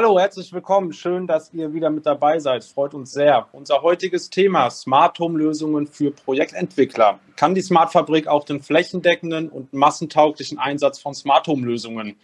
[0.00, 0.92] Hallo, herzlich willkommen.
[0.92, 2.62] Schön, dass ihr wieder mit dabei seid.
[2.62, 3.48] Freut uns sehr.
[3.50, 7.18] Unser heutiges Thema Smart Home Lösungen für Projektentwickler.
[7.34, 12.14] Kann die Smart Fabrik auch den flächendeckenden und massentauglichen Einsatz von Smart Home Lösungen?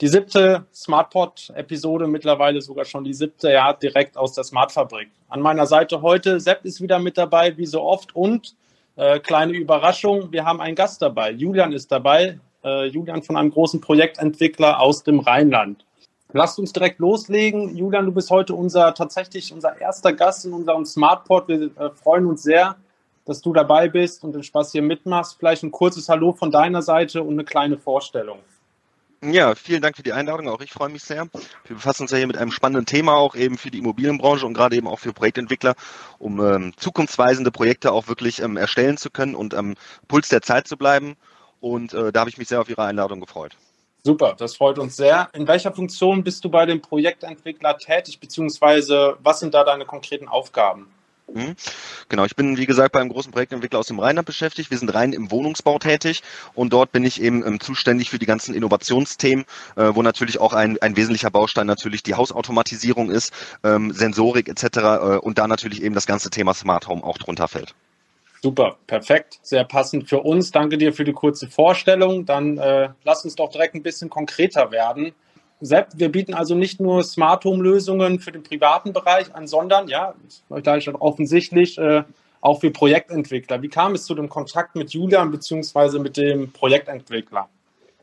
[0.00, 5.08] Die siebte SmartPod-Episode, mittlerweile sogar schon die siebte, ja, direkt aus der Smart Fabrik.
[5.28, 8.14] An meiner Seite heute, Sepp ist wieder mit dabei, wie so oft.
[8.14, 8.54] Und
[8.94, 11.32] äh, kleine Überraschung, wir haben einen Gast dabei.
[11.32, 12.38] Julian ist dabei.
[12.62, 15.86] Äh, Julian von einem großen Projektentwickler aus dem Rheinland.
[16.36, 17.74] Lasst uns direkt loslegen.
[17.74, 21.48] Julian, du bist heute unser tatsächlich unser erster Gast in unserem Smartport.
[21.48, 22.76] Wir äh, freuen uns sehr,
[23.24, 25.36] dass du dabei bist und den Spaß hier mitmachst.
[25.38, 28.40] Vielleicht ein kurzes Hallo von deiner Seite und eine kleine Vorstellung.
[29.22, 30.50] Ja, vielen Dank für die Einladung.
[30.50, 31.26] Auch ich freue mich sehr.
[31.64, 34.52] Wir befassen uns ja hier mit einem spannenden Thema, auch eben für die Immobilienbranche und
[34.52, 35.74] gerade eben auch für Projektentwickler,
[36.18, 39.74] um ähm, zukunftsweisende Projekte auch wirklich ähm, erstellen zu können und am
[40.06, 41.16] Puls der Zeit zu bleiben.
[41.60, 43.56] Und äh, da habe ich mich sehr auf Ihre Einladung gefreut.
[44.06, 45.30] Super, das freut uns sehr.
[45.32, 50.28] In welcher Funktion bist du bei dem Projektentwickler tätig, beziehungsweise was sind da deine konkreten
[50.28, 50.86] Aufgaben?
[51.26, 51.56] Mhm.
[52.08, 54.70] Genau, ich bin wie gesagt beim großen Projektentwickler aus dem Rheinland beschäftigt.
[54.70, 56.22] Wir sind rein im Wohnungsbau tätig
[56.54, 60.52] und dort bin ich eben ähm, zuständig für die ganzen Innovationsthemen, äh, wo natürlich auch
[60.52, 63.32] ein, ein wesentlicher Baustein natürlich die Hausautomatisierung ist,
[63.64, 64.76] ähm, Sensorik etc.
[64.76, 64.80] Äh,
[65.16, 67.74] und da natürlich eben das ganze Thema Smart Home auch drunter fällt.
[68.46, 70.52] Super, perfekt, sehr passend für uns.
[70.52, 72.26] Danke dir für die kurze Vorstellung.
[72.26, 75.10] Dann äh, lass uns doch direkt ein bisschen konkreter werden.
[75.60, 79.88] Sepp, wir bieten also nicht nur Smart Home Lösungen für den privaten Bereich an, sondern,
[79.88, 82.04] ja, ist gleich offensichtlich, äh,
[82.40, 83.62] auch für Projektentwickler.
[83.62, 85.98] Wie kam es zu dem Kontakt mit Julian bzw.
[85.98, 87.48] mit dem Projektentwickler?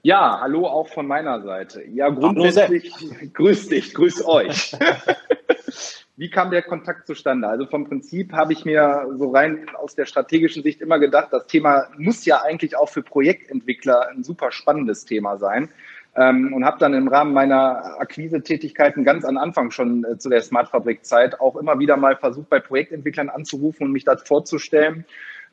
[0.02, 1.86] Ja, hallo auch von meiner Seite.
[1.86, 2.92] Ja, grundsätzlich,
[3.34, 4.76] grüß dich, grüß euch.
[6.16, 7.48] Wie kam der Kontakt zustande?
[7.48, 11.48] Also vom Prinzip habe ich mir so rein aus der strategischen Sicht immer gedacht, das
[11.48, 15.70] Thema muss ja eigentlich auch für Projektentwickler ein super spannendes Thema sein.
[16.16, 20.44] Ähm, und habe dann im Rahmen meiner Akquise-Tätigkeiten ganz am Anfang schon äh, zu der
[20.44, 25.06] Smart-Fabrik-Zeit auch immer wieder mal versucht, bei Projektentwicklern anzurufen und mich das vorzustellen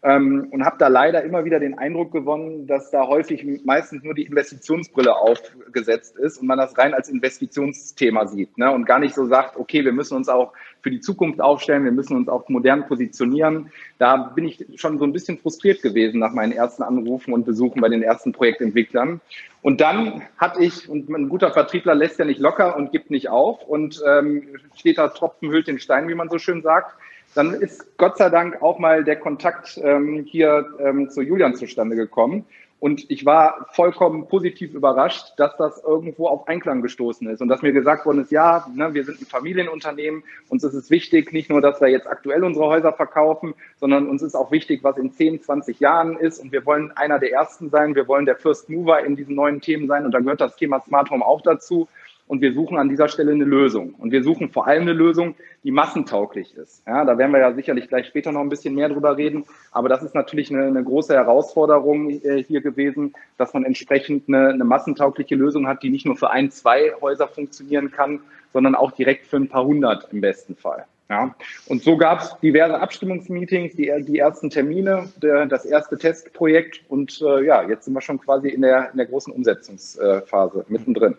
[0.02, 4.14] ähm, und habe da leider immer wieder den Eindruck gewonnen, dass da häufig meistens nur
[4.14, 8.72] die Investitionsbrille aufgesetzt ist und man das rein als Investitionsthema sieht ne?
[8.72, 11.92] und gar nicht so sagt, okay, wir müssen uns auch für die Zukunft aufstellen, wir
[11.92, 13.70] müssen uns auch modern positionieren.
[13.98, 17.82] Da bin ich schon so ein bisschen frustriert gewesen nach meinen ersten Anrufen und Besuchen
[17.82, 19.20] bei den ersten Projektentwicklern.
[19.60, 23.28] Und dann hatte ich, und ein guter Vertriebler lässt ja nicht locker und gibt nicht
[23.28, 26.96] auf und ähm, steht da Tropfen hüllt den Stein, wie man so schön sagt
[27.34, 31.96] dann ist Gott sei Dank auch mal der Kontakt ähm, hier ähm, zu Julian zustande
[31.96, 32.44] gekommen.
[32.80, 37.60] Und ich war vollkommen positiv überrascht, dass das irgendwo auf Einklang gestoßen ist und dass
[37.60, 41.50] mir gesagt worden ist, ja, ne, wir sind ein Familienunternehmen, uns ist es wichtig, nicht
[41.50, 45.12] nur, dass wir jetzt aktuell unsere Häuser verkaufen, sondern uns ist auch wichtig, was in
[45.12, 46.38] 10, 20 Jahren ist.
[46.38, 49.60] Und wir wollen einer der Ersten sein, wir wollen der First Mover in diesen neuen
[49.60, 50.06] Themen sein.
[50.06, 51.86] Und da gehört das Thema Smart Home auch dazu
[52.30, 53.96] und wir suchen an dieser Stelle eine Lösung.
[53.98, 56.86] Und wir suchen vor allem eine Lösung, die massentauglich ist.
[56.86, 59.44] Ja, da werden wir ja sicherlich gleich später noch ein bisschen mehr drüber reden.
[59.72, 64.50] Aber das ist natürlich eine, eine große Herausforderung äh, hier gewesen, dass man entsprechend eine,
[64.50, 68.20] eine massentaugliche Lösung hat, die nicht nur für ein, zwei Häuser funktionieren kann,
[68.52, 70.84] sondern auch direkt für ein paar hundert im besten Fall.
[71.08, 71.34] Ja,
[71.66, 77.20] und so gab es diverse Abstimmungsmeetings, die, die ersten Termine, der, das erste Testprojekt und
[77.22, 81.16] äh, ja, jetzt sind wir schon quasi in der, in der großen Umsetzungsphase mittendrin.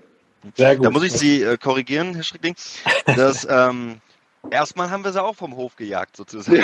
[0.56, 0.86] Sehr gut.
[0.86, 2.56] Da muss ich Sie äh, korrigieren, Herr Schrickling.
[3.06, 4.02] Das, ähm,
[4.50, 6.64] Erstmal haben wir sie auch vom Hof gejagt, sozusagen.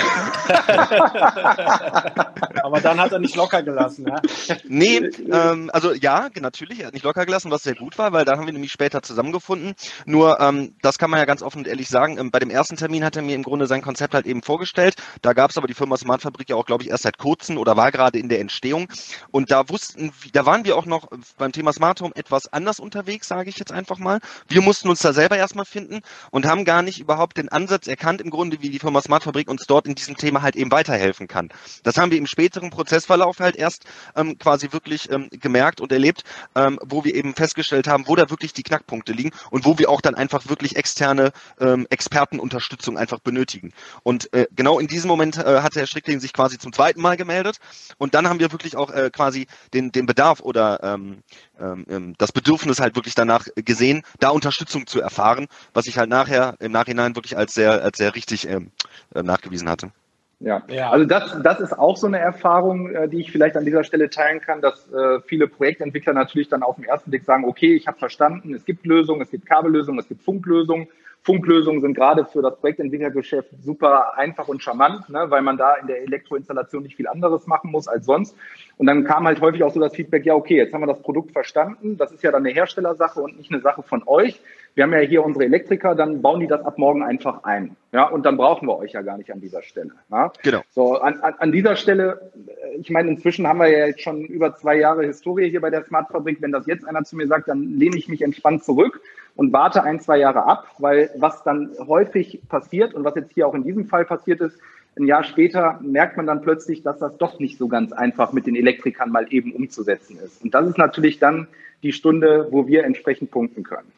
[2.62, 4.20] Aber dann hat er nicht locker gelassen, ja?
[4.66, 4.96] Nee,
[5.30, 8.38] ähm, also ja, natürlich, er hat nicht locker gelassen, was sehr gut war, weil dann
[8.38, 9.74] haben wir nämlich später zusammengefunden.
[10.06, 12.76] Nur, ähm, das kann man ja ganz offen und ehrlich sagen, ähm, bei dem ersten
[12.76, 14.96] Termin hat er mir im Grunde sein Konzept halt eben vorgestellt.
[15.22, 17.58] Da gab es aber die Firma Smart Fabrik ja auch, glaube ich, erst seit kurzem
[17.58, 18.88] oder war gerade in der Entstehung.
[19.30, 21.06] Und da wussten, da waren wir auch noch
[21.38, 24.18] beim Thema Smart Home etwas anders unterwegs, sage ich jetzt einfach mal.
[24.48, 26.00] Wir mussten uns da selber erstmal finden
[26.32, 29.24] und haben gar nicht überhaupt den Ansatz Ansatz erkannt im Grunde, wie die Firma Smart
[29.24, 31.50] Fabrik uns dort in diesem Thema halt eben weiterhelfen kann.
[31.82, 33.84] Das haben wir im späteren Prozessverlauf halt erst
[34.16, 36.24] ähm, quasi wirklich ähm, gemerkt und erlebt,
[36.54, 39.90] ähm, wo wir eben festgestellt haben, wo da wirklich die Knackpunkte liegen und wo wir
[39.90, 43.74] auch dann einfach wirklich externe ähm, Expertenunterstützung einfach benötigen.
[44.02, 47.18] Und äh, genau in diesem Moment äh, hat Herr Strickling sich quasi zum zweiten Mal
[47.18, 47.58] gemeldet
[47.98, 51.22] und dann haben wir wirklich auch äh, quasi den, den Bedarf oder ähm,
[51.60, 56.10] ähm, ähm das Bedürfnis halt wirklich danach gesehen, da Unterstützung zu erfahren, was ich halt
[56.10, 58.70] nachher im Nachhinein wirklich als sehr, als sehr richtig ähm,
[59.14, 59.92] äh, nachgewiesen hatte.
[60.40, 60.62] Ja.
[60.68, 63.82] ja, also das, das ist auch so eine Erfahrung, äh, die ich vielleicht an dieser
[63.82, 67.74] Stelle teilen kann, dass äh, viele Projektentwickler natürlich dann auf den ersten Blick sagen, okay,
[67.74, 70.86] ich habe verstanden, es gibt Lösungen, es gibt Kabellösungen, es gibt Funklösungen
[71.22, 75.86] Funklösungen sind gerade für das Projektentwicklergeschäft super einfach und charmant, ne, weil man da in
[75.86, 78.36] der Elektroinstallation nicht viel anderes machen muss als sonst.
[78.76, 81.02] Und dann kam halt häufig auch so das Feedback, ja, okay, jetzt haben wir das
[81.02, 81.98] Produkt verstanden.
[81.98, 84.40] Das ist ja dann eine Herstellersache und nicht eine Sache von euch.
[84.74, 87.76] Wir haben ja hier unsere Elektriker, dann bauen die das ab morgen einfach ein.
[87.92, 89.90] Ja, und dann brauchen wir euch ja gar nicht an dieser Stelle.
[90.10, 90.32] Ja?
[90.42, 90.60] Genau.
[90.70, 92.30] So, an, an, an dieser Stelle,
[92.78, 95.84] ich meine, inzwischen haben wir ja jetzt schon über zwei Jahre Historie hier bei der
[95.84, 96.40] Smart Fabrik.
[96.40, 99.00] Wenn das jetzt einer zu mir sagt, dann lehne ich mich entspannt zurück
[99.36, 103.46] und warte ein, zwei Jahre ab, weil was dann häufig passiert und was jetzt hier
[103.46, 104.58] auch in diesem Fall passiert ist,
[104.98, 108.46] ein Jahr später merkt man dann plötzlich, dass das doch nicht so ganz einfach mit
[108.46, 110.42] den Elektrikern mal eben umzusetzen ist.
[110.42, 111.46] Und das ist natürlich dann
[111.82, 113.92] die Stunde, wo wir entsprechend punkten können.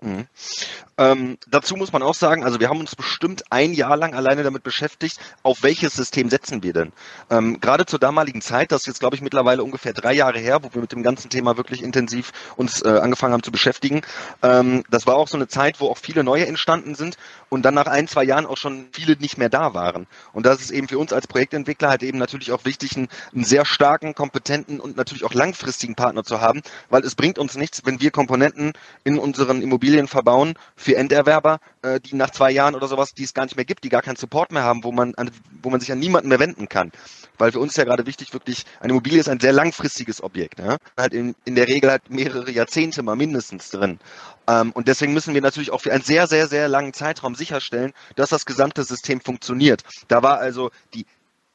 [0.00, 0.26] Mhm.
[0.98, 4.42] Ähm, dazu muss man auch sagen, also wir haben uns bestimmt ein Jahr lang alleine
[4.42, 6.92] damit beschäftigt, auf welches System setzen wir denn.
[7.30, 10.62] Ähm, gerade zur damaligen Zeit, das ist jetzt glaube ich mittlerweile ungefähr drei Jahre her,
[10.62, 14.02] wo wir mit dem ganzen Thema wirklich intensiv uns äh, angefangen haben zu beschäftigen.
[14.42, 17.16] Ähm, das war auch so eine Zeit, wo auch viele neue entstanden sind
[17.50, 20.06] und dann nach ein, zwei Jahren auch schon viele nicht mehr da waren.
[20.32, 23.44] Und das ist eben für uns als Projektentwickler halt eben natürlich auch wichtig, einen, einen
[23.44, 27.82] sehr starken, kompetenten und natürlich auch langfristigen Partner zu haben, weil es bringt uns nichts,
[27.84, 28.72] wenn wir Komponenten
[29.04, 33.34] in unseren Immobilien verbauen für Enderwerber, äh, die nach zwei Jahren oder sowas, die es
[33.34, 35.30] gar nicht mehr gibt, die gar keinen Support mehr haben, wo man, an,
[35.62, 36.92] wo man sich an niemanden mehr wenden kann.
[37.38, 40.58] Weil für uns ist ja gerade wichtig, wirklich, eine Immobilie ist ein sehr langfristiges Objekt.
[40.58, 40.76] Ja?
[40.96, 43.98] Halt in, in der Regel halt mehrere Jahrzehnte mal mindestens drin.
[44.46, 47.92] Ähm, und deswegen müssen wir natürlich auch für einen sehr, sehr, sehr langen Zeitraum sicherstellen,
[48.14, 49.82] dass das gesamte System funktioniert.
[50.08, 51.06] Da war also die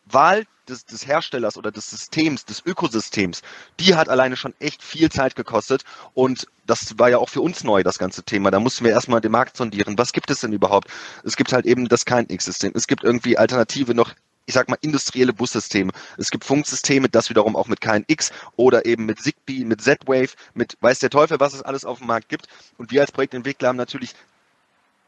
[0.06, 3.41] Wahl des, des Herstellers oder des Systems, des Ökosystems,
[3.79, 5.83] die hat alleine schon echt viel Zeit gekostet.
[6.13, 8.50] Und das war ja auch für uns neu, das ganze Thema.
[8.50, 9.97] Da mussten wir erstmal den Markt sondieren.
[9.97, 10.88] Was gibt es denn überhaupt?
[11.23, 12.71] Es gibt halt eben das KNX-System.
[12.73, 14.15] Es gibt irgendwie Alternative noch
[14.47, 15.91] ich sag mal, industrielle Bussysteme.
[16.18, 20.77] Es gibt Funksysteme, das wiederum auch mit KNX oder eben mit Zigbee, mit Z-Wave, mit
[20.81, 22.47] weiß der Teufel, was es alles auf dem Markt gibt.
[22.77, 24.15] Und wir als Projektentwickler haben natürlich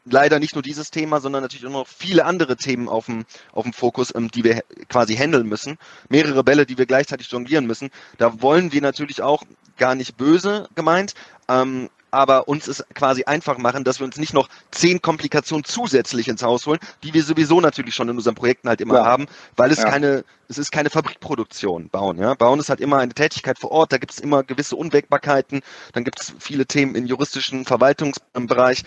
[0.04, 3.64] leider nicht nur dieses Thema, sondern natürlich auch noch viele andere Themen auf dem, auf
[3.64, 5.78] dem Fokus, ähm, die wir quasi handeln müssen.
[6.08, 7.90] Mehrere Bälle, die wir gleichzeitig jonglieren müssen.
[8.18, 9.42] Da wollen wir natürlich auch
[9.76, 11.14] gar nicht böse gemeint,
[11.48, 16.28] ähm, aber uns es quasi einfach machen, dass wir uns nicht noch zehn Komplikationen zusätzlich
[16.28, 19.04] ins Haus holen, die wir sowieso natürlich schon in unseren Projekten halt immer ja.
[19.04, 19.26] haben,
[19.56, 19.90] weil es ja.
[19.90, 22.18] keine, es ist keine Fabrikproduktion bauen.
[22.18, 22.34] Ja?
[22.34, 25.62] Bauen ist halt immer eine Tätigkeit vor Ort, da gibt es immer gewisse Unwägbarkeiten,
[25.92, 28.84] dann gibt es viele Themen im juristischen Verwaltungsbereich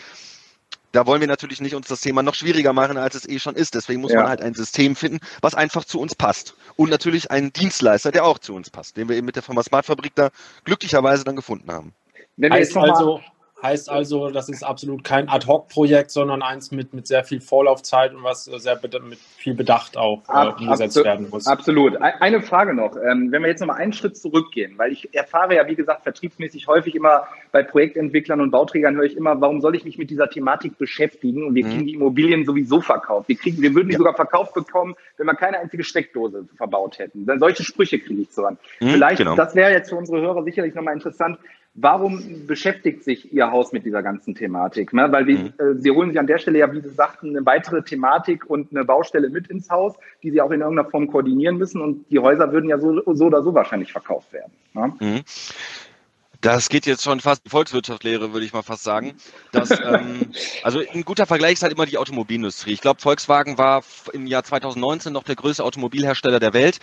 [0.91, 3.55] da wollen wir natürlich nicht uns das Thema noch schwieriger machen, als es eh schon
[3.55, 3.75] ist.
[3.75, 4.21] Deswegen muss ja.
[4.21, 6.55] man halt ein System finden, was einfach zu uns passt.
[6.75, 9.63] Und natürlich einen Dienstleister, der auch zu uns passt, den wir eben mit der Firma
[9.63, 10.29] Smart Fabrik da
[10.63, 11.93] glücklicherweise dann gefunden haben.
[12.37, 13.21] Wenn wir jetzt also,
[13.61, 18.23] heißt also, das ist absolut kein Ad-Hoc-Projekt, sondern eins mit, mit sehr viel Vorlaufzeit und
[18.23, 21.47] was sehr mit viel Bedacht auch äh, umgesetzt werden muss.
[21.47, 21.97] Absolut.
[21.97, 22.95] Eine Frage noch.
[22.97, 26.03] Ähm, wenn wir jetzt noch mal einen Schritt zurückgehen, weil ich erfahre ja, wie gesagt,
[26.03, 30.09] vertriebsmäßig häufig immer bei Projektentwicklern und Bauträgern höre ich immer, warum soll ich mich mit
[30.11, 31.43] dieser Thematik beschäftigen?
[31.43, 31.69] Und wir mhm.
[31.69, 33.27] kriegen die Immobilien sowieso verkauft.
[33.27, 33.97] Wir, kriegen, wir würden die ja.
[33.97, 37.25] sogar verkauft bekommen, wenn wir keine einzige Steckdose verbaut hätten.
[37.25, 38.59] Dann solche Sprüche kriege ich zu hören.
[38.79, 39.35] Mhm, Vielleicht, genau.
[39.35, 41.39] das wäre jetzt für unsere Hörer sicherlich nochmal interessant,
[41.79, 44.93] Warum beschäftigt sich Ihr Haus mit dieser ganzen Thematik?
[44.93, 45.11] Ne?
[45.11, 45.53] Weil wir, mhm.
[45.59, 48.71] äh, Sie holen sich an der Stelle ja, wie Sie sagten, eine weitere Thematik und
[48.71, 49.93] eine Baustelle mit ins Haus,
[50.23, 51.79] die Sie auch in irgendeiner Form koordinieren müssen.
[51.79, 54.51] Und die Häuser würden ja so, so oder so wahrscheinlich verkauft werden.
[54.73, 54.93] Ne?
[54.99, 55.21] Mhm.
[56.41, 59.13] Das geht jetzt schon fast die Volkswirtschaftslehre, würde ich mal fast sagen.
[59.51, 60.31] Dass, ähm,
[60.63, 62.73] also ein guter Vergleich ist halt immer die Automobilindustrie.
[62.73, 63.83] Ich glaube, Volkswagen war
[64.13, 66.79] im Jahr 2019 noch der größte Automobilhersteller der Welt.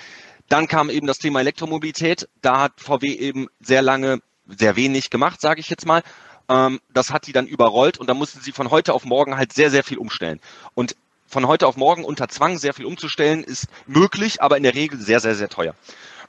[0.48, 2.28] Dann kam eben das Thema Elektromobilität.
[2.42, 6.02] Da hat VW eben sehr lange sehr wenig gemacht, sage ich jetzt mal.
[6.48, 9.52] Ähm, das hat die dann überrollt und da mussten sie von heute auf morgen halt
[9.52, 10.40] sehr, sehr viel umstellen.
[10.74, 10.96] Und
[11.26, 14.98] von heute auf morgen unter Zwang sehr viel umzustellen ist möglich, aber in der Regel
[15.00, 15.74] sehr, sehr, sehr teuer.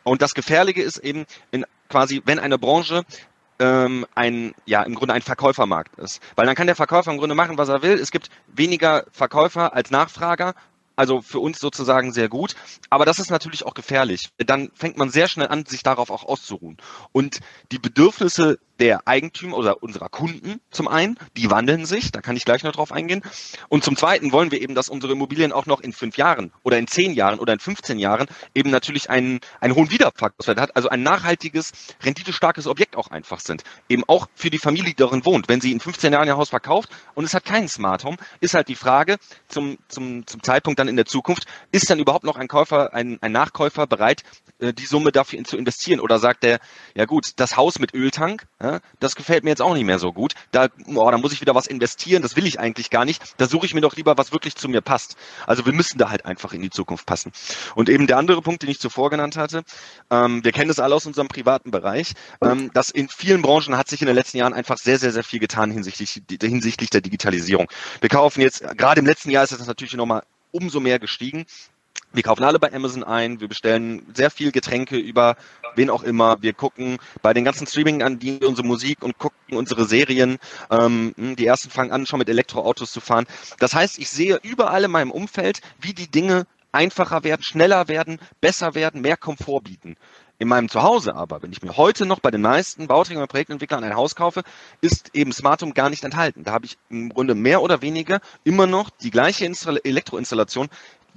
[0.04, 3.04] Und das Gefährliche ist eben in quasi, wenn eine Branche
[3.60, 6.22] ähm, ein, ja, im Grunde ein Verkäufermarkt ist.
[6.36, 7.94] Weil dann kann der Verkäufer im Grunde machen, was er will.
[7.94, 10.56] Es gibt weniger Verkäufer als Nachfrager
[10.96, 12.56] also für uns sozusagen sehr gut.
[12.90, 14.30] Aber das ist natürlich auch gefährlich.
[14.38, 16.78] Dann fängt man sehr schnell an, sich darauf auch auszuruhen.
[17.12, 17.40] Und
[17.72, 22.46] die Bedürfnisse der Eigentümer oder unserer Kunden zum einen, die wandeln sich, da kann ich
[22.46, 23.22] gleich noch drauf eingehen.
[23.70, 26.78] Und zum zweiten wollen wir eben, dass unsere Immobilien auch noch in fünf Jahren oder
[26.78, 30.90] in zehn Jahren oder in 15 Jahren eben natürlich einen, einen hohen Wiederverkaufswert hat, also
[30.90, 31.72] ein nachhaltiges,
[32.04, 33.64] renditestarkes Objekt auch einfach sind.
[33.90, 35.48] Eben auch für die Familie, die darin wohnt.
[35.48, 38.54] Wenn sie in 15 Jahren ihr Haus verkauft und es hat keinen Smart Home, ist
[38.54, 39.18] halt die Frage
[39.48, 43.18] zum, zum, zum Zeitpunkt dann in der Zukunft, ist dann überhaupt noch ein Käufer, ein,
[43.22, 44.24] ein Nachkäufer bereit,
[44.60, 46.00] äh, die Summe dafür zu investieren?
[46.00, 46.60] Oder sagt er,
[46.94, 48.46] ja gut, das Haus mit Öltank,
[49.00, 50.34] das gefällt mir jetzt auch nicht mehr so gut.
[50.52, 53.22] Da, oh, da muss ich wieder was investieren, das will ich eigentlich gar nicht.
[53.38, 55.16] Da suche ich mir doch lieber, was wirklich zu mir passt.
[55.48, 57.32] Also wir müssen da halt einfach in die Zukunft passen.
[57.76, 59.64] Und eben der andere Punkt, den ich zuvor genannt hatte,
[60.10, 63.88] ähm, wir kennen das alle aus unserem privaten Bereich, ähm, dass in vielen Branchen hat
[63.90, 67.68] sich in den letzten Jahren einfach sehr, sehr, sehr viel getan hinsichtlich, hinsichtlich der Digitalisierung.
[68.02, 71.46] Wir kaufen jetzt, gerade im letzten Jahr ist das natürlich nochmal umso mehr gestiegen.
[72.14, 75.36] Wir kaufen alle bei Amazon ein, wir bestellen sehr viel Getränke über
[75.76, 76.42] wen auch immer.
[76.42, 80.38] Wir gucken bei den ganzen Streaming an die unsere Musik und gucken unsere Serien.
[80.70, 83.26] Ähm, die ersten fangen an, schon mit Elektroautos zu fahren.
[83.60, 88.20] Das heißt, ich sehe überall in meinem Umfeld, wie die Dinge einfacher werden, schneller werden,
[88.42, 89.96] besser werden, mehr Komfort bieten.
[90.38, 93.86] In meinem Zuhause aber, wenn ich mir heute noch bei den meisten Bauträgern und Projektentwicklern
[93.86, 94.44] ein Haus kaufe,
[94.82, 96.44] ist eben Smartum gar nicht enthalten.
[96.44, 100.68] Da habe ich im Grunde mehr oder weniger immer noch die gleiche Elektroinstallation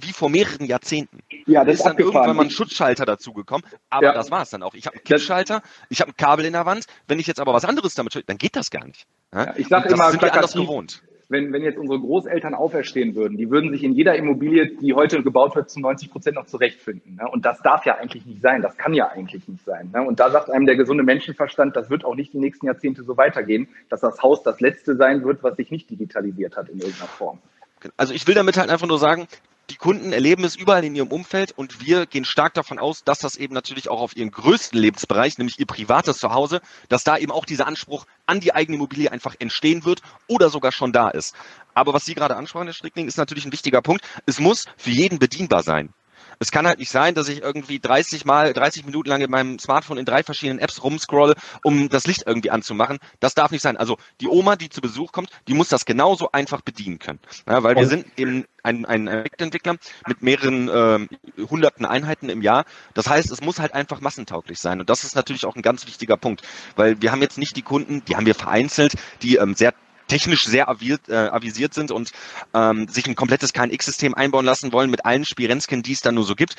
[0.01, 1.19] wie vor mehreren Jahrzehnten.
[1.45, 2.15] Ja, das ist dann abgefahren.
[2.15, 4.13] irgendwann mal ein Schutzschalter dazugekommen, aber ja.
[4.13, 4.73] das war es dann auch.
[4.73, 6.85] Ich habe einen Kippschalter, ich habe ein Kabel in der Wand.
[7.07, 9.05] Wenn ich jetzt aber was anderes damit, dann geht das gar nicht.
[9.33, 11.03] Ja, ich sage immer, sind wir anders gewohnt.
[11.31, 15.21] Wenn, wenn jetzt unsere Großeltern auferstehen würden, die würden sich in jeder Immobilie, die heute
[15.21, 17.17] gebaut wird, zu 90 Prozent noch zurechtfinden.
[17.17, 17.29] Ne?
[17.29, 18.63] Und das darf ja eigentlich nicht sein.
[18.63, 19.91] Das kann ja eigentlich nicht sein.
[19.93, 20.01] Ne?
[20.01, 23.15] Und da sagt einem der gesunde Menschenverstand, das wird auch nicht die nächsten Jahrzehnte so
[23.15, 27.09] weitergehen, dass das Haus das letzte sein wird, was sich nicht digitalisiert hat in irgendeiner
[27.09, 27.37] Form.
[27.95, 29.27] Also ich will damit halt einfach nur sagen,
[29.69, 33.19] die Kunden erleben es überall in ihrem Umfeld und wir gehen stark davon aus, dass
[33.19, 37.31] das eben natürlich auch auf ihren größten Lebensbereich, nämlich ihr privates Zuhause, dass da eben
[37.31, 41.35] auch dieser Anspruch an die eigene Immobilie einfach entstehen wird oder sogar schon da ist.
[41.73, 44.03] Aber was Sie gerade ansprachen, Herr Strickling, ist natürlich ein wichtiger Punkt.
[44.25, 45.93] Es muss für jeden bedienbar sein.
[46.39, 49.59] Es kann halt nicht sein, dass ich irgendwie 30 mal, 30 Minuten lang in meinem
[49.59, 52.99] Smartphone in drei verschiedenen Apps rumscroll, um das Licht irgendwie anzumachen.
[53.19, 53.75] Das darf nicht sein.
[53.75, 57.19] Also die Oma, die zu Besuch kommt, die muss das genauso einfach bedienen können.
[57.47, 59.75] Ja, weil wir sind eben ein, ein Projektentwickler
[60.07, 62.65] mit mehreren äh, hunderten Einheiten im Jahr.
[62.93, 64.79] Das heißt, es muss halt einfach massentauglich sein.
[64.79, 66.41] Und das ist natürlich auch ein ganz wichtiger Punkt,
[66.75, 69.73] weil wir haben jetzt nicht die Kunden, die haben wir vereinzelt, die ähm, sehr
[70.09, 72.11] technisch sehr aviert, äh, avisiert sind und
[72.53, 76.25] ähm, sich ein komplettes KNX-System einbauen lassen wollen mit allen Spirenzken, die es da nur
[76.25, 76.55] so gibt.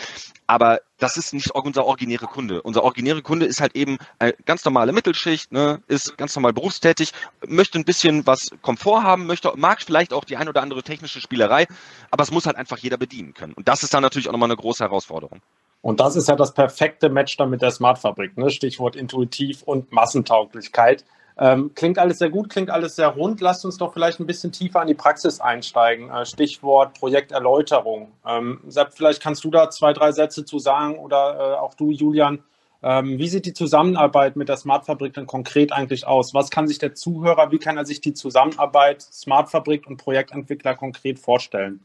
[0.47, 2.63] Aber das ist nicht unser originäre Kunde.
[2.63, 7.13] Unser originäre Kunde ist halt eben eine ganz normale Mittelschicht, ne, ist ganz normal berufstätig,
[7.47, 11.21] möchte ein bisschen was Komfort haben, möchte, mag vielleicht auch die ein oder andere technische
[11.21, 11.67] Spielerei,
[12.11, 13.53] aber es muss halt einfach jeder bedienen können.
[13.53, 15.41] Und das ist dann natürlich auch nochmal eine große Herausforderung.
[15.83, 18.51] Und das ist ja das perfekte Match dann mit der Smartfabrik, ne?
[18.51, 21.05] Stichwort intuitiv und Massentauglichkeit.
[21.41, 23.41] Ähm, klingt alles sehr gut, klingt alles sehr rund.
[23.41, 26.11] Lasst uns doch vielleicht ein bisschen tiefer in die Praxis einsteigen.
[26.11, 28.13] Äh, Stichwort Projekterläuterung.
[28.27, 31.91] Ähm, Sepp, vielleicht kannst du da zwei, drei Sätze zu sagen oder äh, auch du,
[31.91, 32.41] Julian.
[32.83, 36.35] Ähm, wie sieht die Zusammenarbeit mit der Smartfabrik denn konkret eigentlich aus?
[36.35, 41.19] Was kann sich der Zuhörer, wie kann er sich die Zusammenarbeit Smartfabrik und Projektentwickler konkret
[41.19, 41.81] vorstellen?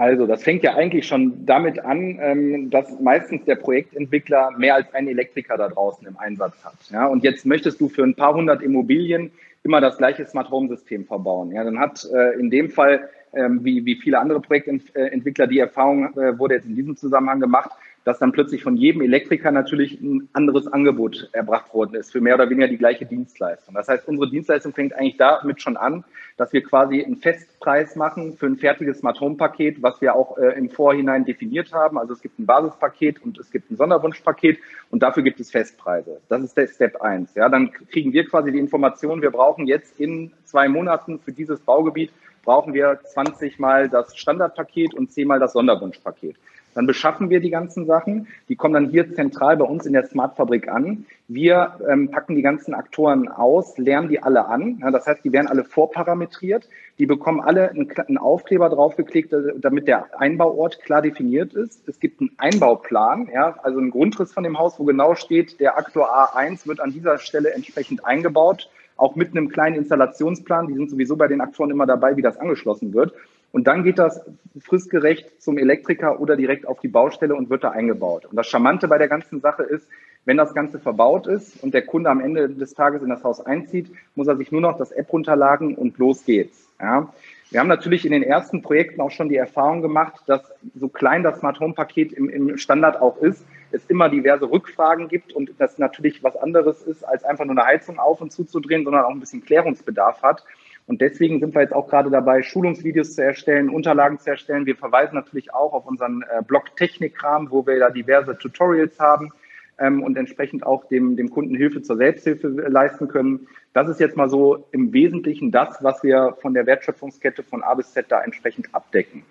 [0.00, 4.94] Also, das fängt ja eigentlich schon damit an, ähm, dass meistens der Projektentwickler mehr als
[4.94, 6.72] einen Elektriker da draußen im Einsatz hat.
[6.90, 9.30] Ja, und jetzt möchtest du für ein paar hundert Immobilien
[9.62, 11.52] immer das gleiche Smart Home System verbauen.
[11.52, 16.16] Ja, dann hat äh, in dem Fall, ähm, wie, wie viele andere Projektentwickler, die Erfahrung
[16.16, 17.70] äh, wurde jetzt in diesem Zusammenhang gemacht,
[18.04, 22.34] dass dann plötzlich von jedem Elektriker natürlich ein anderes Angebot erbracht worden ist für mehr
[22.34, 23.74] oder weniger die gleiche Dienstleistung.
[23.74, 26.04] Das heißt, unsere Dienstleistung fängt eigentlich damit schon an,
[26.36, 30.38] dass wir quasi einen Festpreis machen für ein fertiges Smart Home Paket, was wir auch
[30.38, 31.98] äh, im Vorhinein definiert haben.
[31.98, 34.58] Also es gibt ein Basispaket und es gibt ein Sonderwunschpaket
[34.90, 36.20] und dafür gibt es Festpreise.
[36.28, 37.34] Das ist der Step 1.
[37.34, 41.60] Ja, dann kriegen wir quasi die Information, wir brauchen jetzt in zwei Monaten für dieses
[41.60, 42.10] Baugebiet
[42.42, 46.36] brauchen wir 20 mal das Standardpaket und 10 mal das Sonderwunschpaket.
[46.80, 48.26] Dann beschaffen wir die ganzen Sachen.
[48.48, 51.04] Die kommen dann hier zentral bei uns in der Smart-Fabrik an.
[51.28, 54.78] Wir ähm, packen die ganzen Aktoren aus, lernen die alle an.
[54.80, 56.70] Ja, das heißt, die werden alle vorparametriert.
[56.98, 61.86] Die bekommen alle einen, einen Aufkleber draufgeklickt, äh, damit der Einbauort klar definiert ist.
[61.86, 65.76] Es gibt einen Einbauplan, ja, also einen Grundriss von dem Haus, wo genau steht, der
[65.76, 70.66] Aktor A1 wird an dieser Stelle entsprechend eingebaut auch mit einem kleinen Installationsplan.
[70.66, 73.14] Die sind sowieso bei den Aktoren immer dabei, wie das angeschlossen wird.
[73.52, 74.20] Und dann geht das
[74.60, 78.26] fristgerecht zum Elektriker oder direkt auf die Baustelle und wird da eingebaut.
[78.26, 79.88] Und das Charmante bei der ganzen Sache ist,
[80.24, 83.44] wenn das Ganze verbaut ist und der Kunde am Ende des Tages in das Haus
[83.44, 86.68] einzieht, muss er sich nur noch das App runterladen und los geht's.
[86.78, 87.12] Ja.
[87.50, 90.42] Wir haben natürlich in den ersten Projekten auch schon die Erfahrung gemacht, dass
[90.76, 95.08] so klein das Smart Home Paket im, im Standard auch ist, es immer diverse Rückfragen
[95.08, 98.84] gibt und das natürlich was anderes ist, als einfach nur eine Heizung auf und zuzudrehen,
[98.84, 100.44] sondern auch ein bisschen Klärungsbedarf hat.
[100.90, 104.66] Und deswegen sind wir jetzt auch gerade dabei, Schulungsvideos zu erstellen, Unterlagen zu erstellen.
[104.66, 109.30] Wir verweisen natürlich auch auf unseren äh, Blog Technikkram, wo wir da diverse Tutorials haben
[109.78, 113.46] ähm, und entsprechend auch dem, dem Kunden Hilfe zur Selbsthilfe leisten können.
[113.72, 117.74] Das ist jetzt mal so im Wesentlichen das, was wir von der Wertschöpfungskette von A
[117.74, 119.22] bis Z da entsprechend abdecken.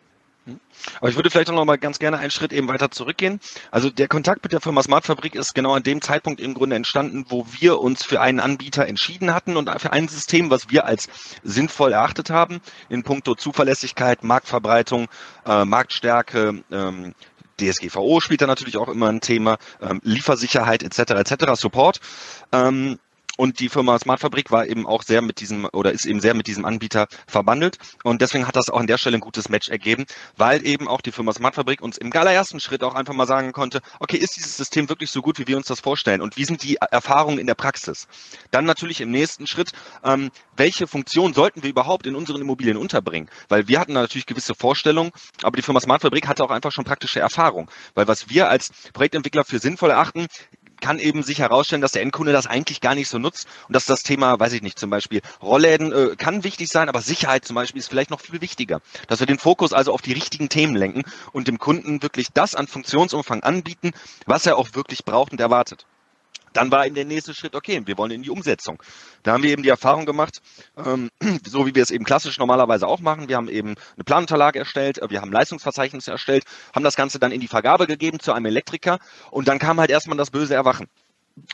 [0.99, 3.39] Aber ich würde vielleicht auch noch mal ganz gerne einen Schritt eben weiter zurückgehen.
[3.71, 7.25] Also der Kontakt mit der Firma Smartfabrik ist genau an dem Zeitpunkt im Grunde entstanden,
[7.29, 11.07] wo wir uns für einen Anbieter entschieden hatten und für ein System, was wir als
[11.43, 15.07] sinnvoll erachtet haben, in puncto Zuverlässigkeit, Marktverbreitung,
[15.45, 17.13] äh, Marktstärke, ähm,
[17.59, 21.11] DSGVO spielt da natürlich auch immer ein Thema, ähm, Liefersicherheit etc.
[21.11, 21.55] etc.
[21.55, 21.99] Support.
[22.51, 22.99] Ähm,
[23.39, 26.47] und die Firma Smartfabrik war eben auch sehr mit diesem oder ist eben sehr mit
[26.47, 27.77] diesem Anbieter verbandelt.
[28.03, 30.03] Und deswegen hat das auch an der Stelle ein gutes Match ergeben,
[30.35, 33.79] weil eben auch die Firma Smartfabrik uns im allerersten Schritt auch einfach mal sagen konnte,
[34.01, 36.19] okay, ist dieses System wirklich so gut, wie wir uns das vorstellen?
[36.19, 38.09] Und wie sind die Erfahrungen in der Praxis?
[38.51, 39.71] Dann natürlich im nächsten Schritt,
[40.03, 43.29] ähm, welche Funktion sollten wir überhaupt in unseren Immobilien unterbringen?
[43.47, 45.11] Weil wir hatten natürlich gewisse Vorstellungen,
[45.43, 47.71] aber die Firma Smartfabrik hatte auch einfach schon praktische Erfahrung.
[47.93, 50.27] Weil was wir als Projektentwickler für sinnvoll erachten,
[50.81, 53.85] kann eben sich herausstellen, dass der Endkunde das eigentlich gar nicht so nutzt und dass
[53.85, 57.55] das Thema, weiß ich nicht, zum Beispiel Rollläden äh, kann wichtig sein, aber Sicherheit zum
[57.55, 58.81] Beispiel ist vielleicht noch viel wichtiger.
[59.07, 62.55] Dass wir den Fokus also auf die richtigen Themen lenken und dem Kunden wirklich das
[62.55, 63.91] an Funktionsumfang anbieten,
[64.25, 65.85] was er auch wirklich braucht und erwartet.
[66.53, 68.81] Dann war eben der nächste Schritt, okay, wir wollen in die Umsetzung.
[69.23, 70.41] Da haben wir eben die Erfahrung gemacht,
[70.77, 71.09] ähm,
[71.45, 73.29] so wie wir es eben klassisch normalerweise auch machen.
[73.29, 77.31] Wir haben eben eine Planunterlage erstellt, äh, wir haben Leistungsverzeichnisse erstellt, haben das Ganze dann
[77.31, 78.99] in die Vergabe gegeben zu einem Elektriker
[79.31, 80.87] und dann kam halt erstmal das böse Erwachen.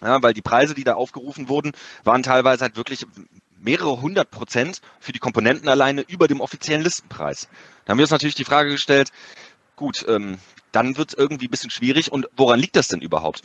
[0.01, 1.73] Ja, weil die Preise, die da aufgerufen wurden,
[2.03, 3.05] waren teilweise halt wirklich
[3.59, 7.49] mehrere hundert Prozent für die Komponenten alleine über dem offiziellen Listenpreis.
[7.83, 9.11] Da haben wir uns natürlich die Frage gestellt,
[9.75, 10.39] gut, ähm,
[10.71, 13.41] dann wird es irgendwie ein bisschen schwierig und woran liegt das denn überhaupt?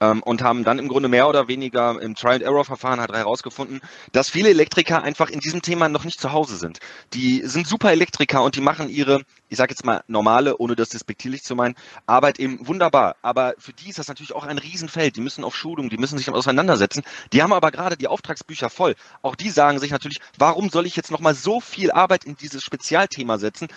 [0.00, 3.80] Ähm, und haben dann im Grunde mehr oder weniger im Trial-and-Error-Verfahren halt herausgefunden,
[4.12, 6.78] dass viele Elektriker einfach in diesem Thema noch nicht zu Hause sind.
[7.14, 10.90] Die sind super Elektriker und die machen ihre, ich sage jetzt mal normale, ohne das
[10.90, 11.74] despektierlich zu meinen,
[12.06, 13.16] Arbeit eben wunderbar.
[13.22, 15.16] Aber für die ist das natürlich auch ein Riesenfeld.
[15.16, 17.02] Die müssen auf Schulung, die müssen sich auseinandersetzen.
[17.32, 18.94] Die haben aber gerade die Auftragsbücher voll.
[19.22, 22.62] Auch die sagen sich natürlich, warum soll ich jetzt nochmal so viel Arbeit in dieses
[22.62, 23.68] Spezialthema setzen,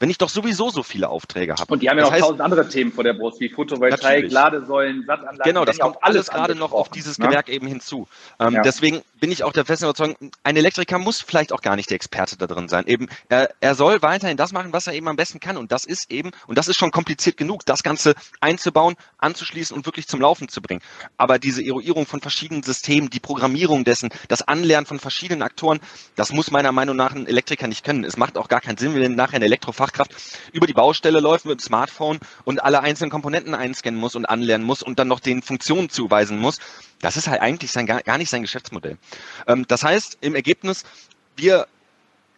[0.00, 1.70] wenn ich doch sowieso so viele Aufträge habe.
[1.72, 4.32] Und die haben ja noch tausend andere Themen vor der Brust, wie Photovoltaik, natürlich.
[4.32, 5.42] Ladesäulen, Sattanlagen.
[5.44, 7.28] Genau, das kommt alles gerade noch auf dieses ne?
[7.28, 8.08] Gewerk eben hinzu.
[8.40, 8.62] Ähm, ja.
[8.62, 11.96] Deswegen bin ich auch der festen Überzeugung, ein Elektriker muss vielleicht auch gar nicht der
[11.96, 12.86] Experte da drin sein.
[12.86, 15.58] Eben, er, er soll weiterhin das machen, was er eben am besten kann.
[15.58, 19.84] Und das ist eben, und das ist schon kompliziert genug, das Ganze einzubauen, anzuschließen und
[19.84, 20.80] wirklich zum Laufen zu bringen.
[21.18, 25.78] Aber diese Eruierung von verschiedenen Systemen, die Programmierung dessen, das Anlernen von verschiedenen Aktoren,
[26.16, 28.04] das muss meiner Meinung nach ein Elektriker nicht können.
[28.04, 30.12] Es macht auch gar keinen Sinn, wenn nachher ein Elektrofach Fachkraft
[30.52, 34.66] über die Baustelle läuft mit dem Smartphone und alle einzelnen Komponenten einscannen muss und anlernen
[34.66, 36.58] muss und dann noch den Funktionen zuweisen muss.
[37.00, 38.98] Das ist halt eigentlich sein, gar nicht sein Geschäftsmodell.
[39.46, 40.84] Ähm, das heißt, im Ergebnis,
[41.36, 41.66] wir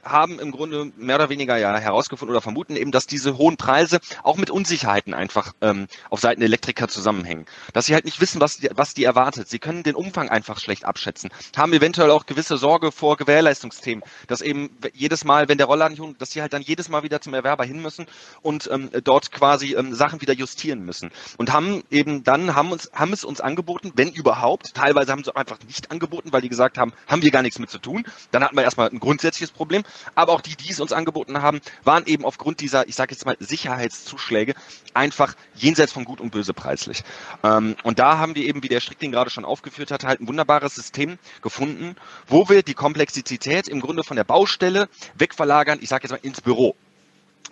[0.03, 4.01] haben im Grunde mehr oder weniger ja herausgefunden oder vermuten eben, dass diese hohen Preise
[4.23, 7.47] auch mit Unsicherheiten einfach ähm, auf Seiten der Elektriker zusammenhängen.
[7.73, 9.49] Dass sie halt nicht wissen, was die, was die erwartet.
[9.49, 11.31] Sie können den Umfang einfach schlecht abschätzen.
[11.57, 16.31] Haben eventuell auch gewisse Sorge vor Gewährleistungsthemen, dass eben jedes Mal, wenn der Rollladen, dass
[16.31, 18.07] sie halt dann jedes Mal wieder zum Erwerber hin müssen
[18.43, 21.11] und ähm, dort quasi ähm, Sachen wieder justieren müssen.
[21.37, 25.31] Und haben eben dann, haben uns, haben es uns angeboten, wenn überhaupt, teilweise haben sie
[25.31, 28.05] auch einfach nicht angeboten, weil die gesagt haben, haben wir gar nichts mit zu tun.
[28.31, 29.83] Dann hatten wir erstmal ein grundsätzliches Problem
[30.15, 33.27] aber auch die, die es uns angeboten haben, waren eben aufgrund dieser, ich sage jetzt
[33.27, 34.55] mal, Sicherheitszuschläge
[34.95, 37.05] einfach jenseits von Gut und Böse preislich.
[37.43, 40.29] Ähm, und da haben wir eben, wie der Strickling gerade schon aufgeführt hat, halt ein
[40.29, 46.05] wunderbares System gefunden, wo wir die Komplexität im Grunde von der Baustelle wegverlagern, ich sage
[46.05, 46.77] jetzt mal, ins Büro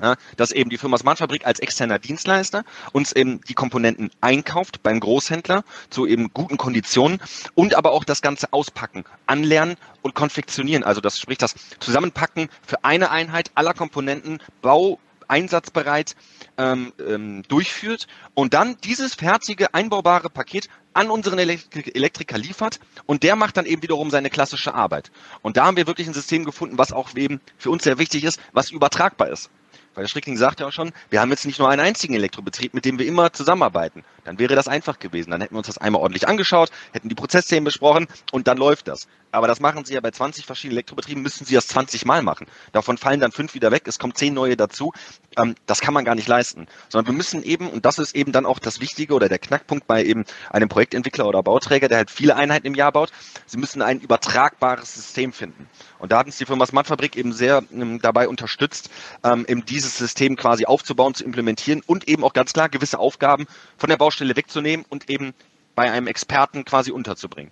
[0.02, 5.00] ja, dass eben die Firma Smartfabrik als externer Dienstleister uns eben die Komponenten einkauft beim
[5.00, 7.20] Großhändler zu eben guten Konditionen
[7.54, 10.84] und aber auch das Ganze auspacken, anlernen und konfektionieren.
[10.84, 14.98] Also das sprich das Zusammenpacken für eine Einheit aller Komponenten, Bau,
[15.30, 16.16] einsatzbereit
[16.58, 23.22] ähm, ähm, durchführt und dann dieses fertige, einbaubare Paket an unseren Elektri Elektriker liefert und
[23.22, 25.12] der macht dann eben wiederum seine klassische Arbeit.
[25.40, 28.24] Und da haben wir wirklich ein System gefunden, was auch eben für uns sehr wichtig
[28.24, 29.50] ist, was übertragbar ist.
[29.94, 32.74] Weil der Strickling sagt ja auch schon, wir haben jetzt nicht nur einen einzigen Elektrobetrieb,
[32.74, 34.04] mit dem wir immer zusammenarbeiten.
[34.24, 35.30] Dann wäre das einfach gewesen.
[35.30, 38.88] Dann hätten wir uns das einmal ordentlich angeschaut, hätten die Prozessthemen besprochen und dann läuft
[38.88, 39.08] das.
[39.32, 42.46] Aber das machen sie ja bei 20 verschiedenen Elektrobetrieben, müssen sie das 20 Mal machen.
[42.72, 44.92] Davon fallen dann fünf wieder weg, es kommen zehn neue dazu.
[45.36, 46.66] Ähm, das kann man gar nicht leisten.
[46.88, 49.86] Sondern wir müssen eben, und das ist eben dann auch das Wichtige oder der Knackpunkt
[49.86, 53.12] bei eben einem Projektentwickler oder Bauträger, der halt viele Einheiten im Jahr baut,
[53.46, 55.68] sie müssen ein übertragbares System finden.
[55.98, 58.90] Und da hat uns die Firma Smartfabrik eben sehr ähm, dabei unterstützt,
[59.22, 63.46] ähm, eben dieses System quasi aufzubauen, zu implementieren und eben auch ganz klar gewisse Aufgaben
[63.78, 65.32] von der Baustelle wegzunehmen und eben
[65.74, 67.50] bei einem Experten quasi unterzubringen.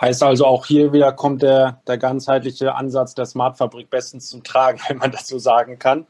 [0.00, 4.80] Heißt also auch hier wieder kommt der, der ganzheitliche Ansatz der Smartfabrik bestens zum Tragen,
[4.88, 6.06] wenn man das so sagen kann.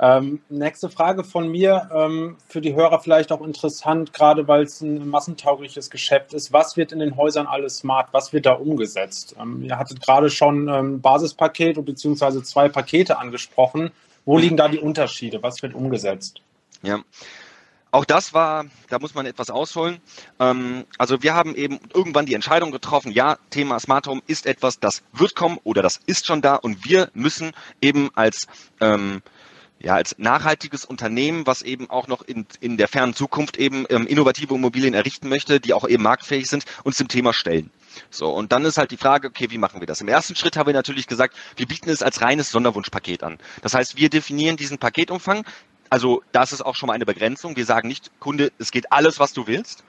[0.00, 4.80] Ähm, nächste Frage von mir, ähm, für die Hörer vielleicht auch interessant, gerade weil es
[4.80, 6.52] ein massentaugliches Geschäft ist.
[6.52, 8.08] Was wird in den Häusern alles smart?
[8.12, 9.34] Was wird da umgesetzt?
[9.40, 12.42] Ähm, ihr hattet gerade schon ein ähm, Basispaket bzw.
[12.42, 13.90] zwei Pakete angesprochen.
[14.24, 15.42] Wo liegen da die Unterschiede?
[15.42, 16.42] Was wird umgesetzt?
[16.82, 17.00] Ja.
[17.90, 19.98] Auch das war, da muss man etwas ausholen.
[20.38, 24.78] Ähm, also wir haben eben irgendwann die Entscheidung getroffen, ja, Thema Smart Home ist etwas,
[24.78, 28.46] das wird kommen oder das ist schon da und wir müssen eben als
[28.80, 29.22] ähm,
[29.80, 34.06] ja, als nachhaltiges Unternehmen, was eben auch noch in, in der fernen Zukunft eben ähm,
[34.06, 37.70] innovative Immobilien errichten möchte, die auch eben marktfähig sind, uns dem Thema stellen.
[38.10, 40.00] So, und dann ist halt die Frage, okay, wie machen wir das?
[40.00, 43.38] Im ersten Schritt haben wir natürlich gesagt, wir bieten es als reines Sonderwunschpaket an.
[43.62, 45.44] Das heißt, wir definieren diesen Paketumfang.
[45.90, 47.56] Also, das ist auch schon mal eine Begrenzung.
[47.56, 49.84] Wir sagen nicht, Kunde, es geht alles, was du willst.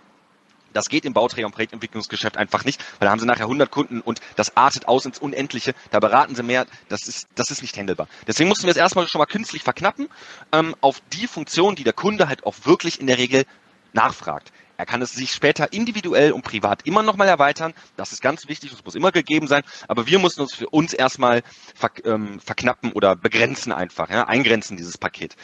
[0.74, 4.02] Das geht im Bauträger- und Projektentwicklungsgeschäft einfach nicht, weil da haben sie nachher 100 Kunden
[4.02, 5.74] und das artet aus ins Unendliche.
[5.92, 6.66] Da beraten sie mehr.
[6.88, 8.08] Das ist, das ist nicht handelbar.
[8.28, 10.08] Deswegen mussten wir es erstmal schon mal künstlich verknappen
[10.52, 13.46] ähm, auf die Funktion, die der Kunde halt auch wirklich in der Regel
[13.94, 14.52] nachfragt.
[14.80, 17.74] Er kann es sich später individuell und privat immer nochmal erweitern.
[17.98, 19.64] Das ist ganz wichtig, das muss immer gegeben sein.
[19.90, 21.44] Aber wir mussten uns für uns erstmal
[21.76, 25.36] verk ähm, verknappen oder begrenzen einfach, ja, eingrenzen dieses Paket.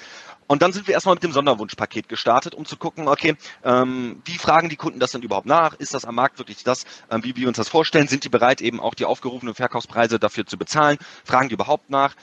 [0.48, 4.38] Und dann sind wir erstmal mit dem Sonderwunschpaket gestartet, um zu gucken, okay, ähm, wie
[4.38, 5.74] fragen die Kunden das denn überhaupt nach?
[5.76, 8.08] Ist das am Markt wirklich das, ähm, wie wir uns das vorstellen?
[8.08, 10.98] Sind die bereit, eben auch die aufgerufenen Verkaufspreise dafür zu bezahlen?
[11.24, 12.16] Fragen die überhaupt nach?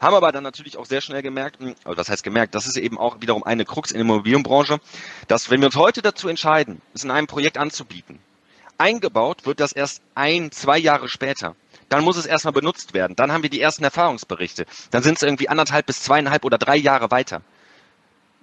[0.00, 2.76] Haben aber dann natürlich auch sehr schnell gemerkt, hm, also das heißt gemerkt, das ist
[2.76, 4.80] eben auch wiederum eine Krux in der Immobilienbranche,
[5.28, 8.18] dass wenn wir uns heute dazu entscheiden, es in einem Projekt anzubieten,
[8.78, 11.54] eingebaut wird das erst ein, zwei Jahre später
[11.88, 13.16] dann muss es erstmal benutzt werden.
[13.16, 14.66] Dann haben wir die ersten Erfahrungsberichte.
[14.90, 17.42] Dann sind es irgendwie anderthalb bis zweieinhalb oder drei Jahre weiter.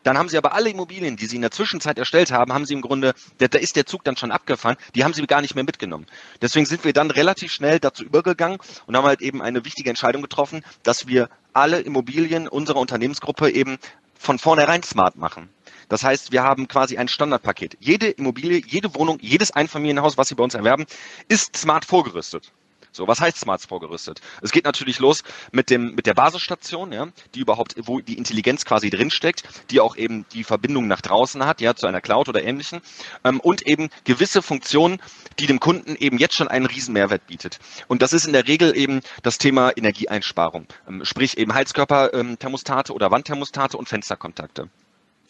[0.04, 2.74] Dann haben sie aber alle Immobilien, die sie in der Zwischenzeit erstellt haben, haben sie
[2.74, 5.64] im Grunde, da, ist der Zug dann schon abgefahren, die haben sie gar nicht mehr
[5.64, 6.08] mitgenommen.
[6.42, 10.24] Deswegen sind wir dann relativ schnell dazu übergegangen und haben halt eben eine wichtige Entscheidung
[10.24, 13.78] getroffen, dass wir alle Immobilien unserer Unternehmensgruppe eben
[14.18, 15.50] von vornherein smart machen.
[15.90, 17.78] Das heißt, wir haben quasi ein Standardpaket.
[17.80, 20.86] Jede Immobilie, jede Wohnung, jedes Einfamilienhaus, was Sie bei uns erwerben,
[21.28, 22.52] ist smart vorgerüstet.
[22.92, 24.22] So, was heißt Smarts vorgerüstet?
[24.42, 28.66] Es geht natürlich los mit dem mit der Basisstation, ja, die überhaupt, wo die Intelligenz
[28.66, 32.44] quasi drinsteckt, die auch eben die Verbindung nach draußen hat, ja, zu einer Cloud oder
[32.44, 32.82] ähnlichen,
[33.24, 35.02] ähm, und eben gewisse Funktionen,
[35.40, 37.60] die dem Kunden eben jetzt schon einen riesen Mehrwert bietet.
[37.88, 43.10] Und das ist in der Regel eben das Thema Energieeinsparung, ähm, sprich eben Heizkörperthermostate oder
[43.10, 44.70] Wandthermostate und Fensterkontakte.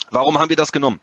[0.10, 1.00] Warum haben wir das genommen?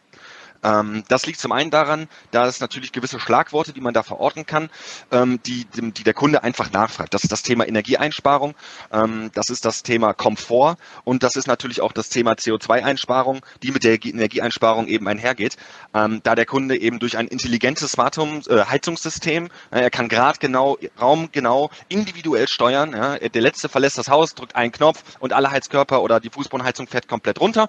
[0.62, 4.46] Ähm, das liegt zum einen daran, dass es natürlich gewisse Schlagworte, die man da verorten
[4.46, 4.70] kann,
[5.12, 7.14] ähm, die, die der Kunde einfach nachfragt.
[7.14, 8.54] Das ist das Thema Energieeinsparung,
[8.92, 13.70] ähm, das ist das Thema Komfort und das ist natürlich auch das Thema CO2-Einsparung, die
[13.70, 15.56] mit der Energieeinsparung eben einhergeht.
[15.92, 20.40] Da der Kunde eben durch ein intelligentes Smart Home äh, Heizungssystem, äh, er kann Grad
[20.40, 22.92] genau, Raum genau, individuell steuern.
[22.92, 27.08] Der letzte verlässt das Haus, drückt einen Knopf und alle Heizkörper oder die Fußbodenheizung fährt
[27.08, 27.68] komplett runter.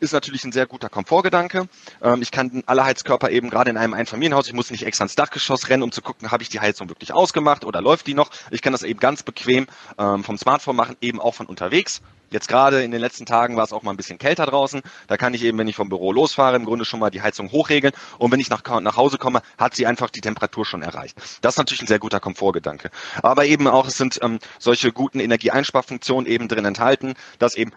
[0.00, 1.65] Ist natürlich ein sehr guter Komfortgedanke.
[2.02, 5.14] Ähm, ich kann alle Heizkörper eben gerade in einem Einfamilienhaus, ich muss nicht extra ins
[5.14, 8.30] Dachgeschoss rennen, um zu gucken, habe ich die Heizung wirklich ausgemacht oder läuft die noch.
[8.50, 9.66] Ich kann das eben ganz bequem
[9.98, 12.02] ähm, vom Smartphone machen, eben auch von unterwegs.
[12.30, 14.82] Jetzt gerade in den letzten Tagen war es auch mal ein bisschen kälter draußen.
[15.06, 17.52] Da kann ich eben, wenn ich vom Büro losfahre, im Grunde schon mal die Heizung
[17.52, 17.92] hochregeln.
[18.18, 21.16] Und wenn ich nach, nach Hause komme, hat sie einfach die Temperatur schon erreicht.
[21.40, 22.90] Das ist natürlich ein sehr guter Komfortgedanke.
[23.22, 27.72] Aber eben auch, es sind ähm, solche guten Energieeinsparfunktionen eben drin enthalten, dass eben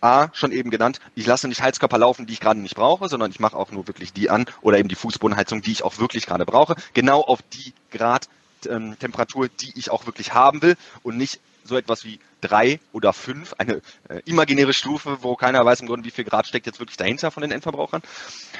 [0.00, 3.30] A, schon eben genannt, ich lasse nicht Heizkörper laufen, die ich gerade nicht brauche, sondern
[3.30, 6.26] ich mache auch nur wirklich die an oder eben die Fußbodenheizung, die ich auch wirklich
[6.26, 6.76] gerade brauche.
[6.94, 8.28] Genau auf die Grad
[8.68, 13.12] ähm, Temperatur, die ich auch wirklich haben will und nicht so etwas wie drei oder
[13.12, 16.78] fünf, eine äh, imaginäre Stufe, wo keiner weiß im Grunde, wie viel Grad steckt jetzt
[16.78, 18.02] wirklich dahinter von den Endverbrauchern.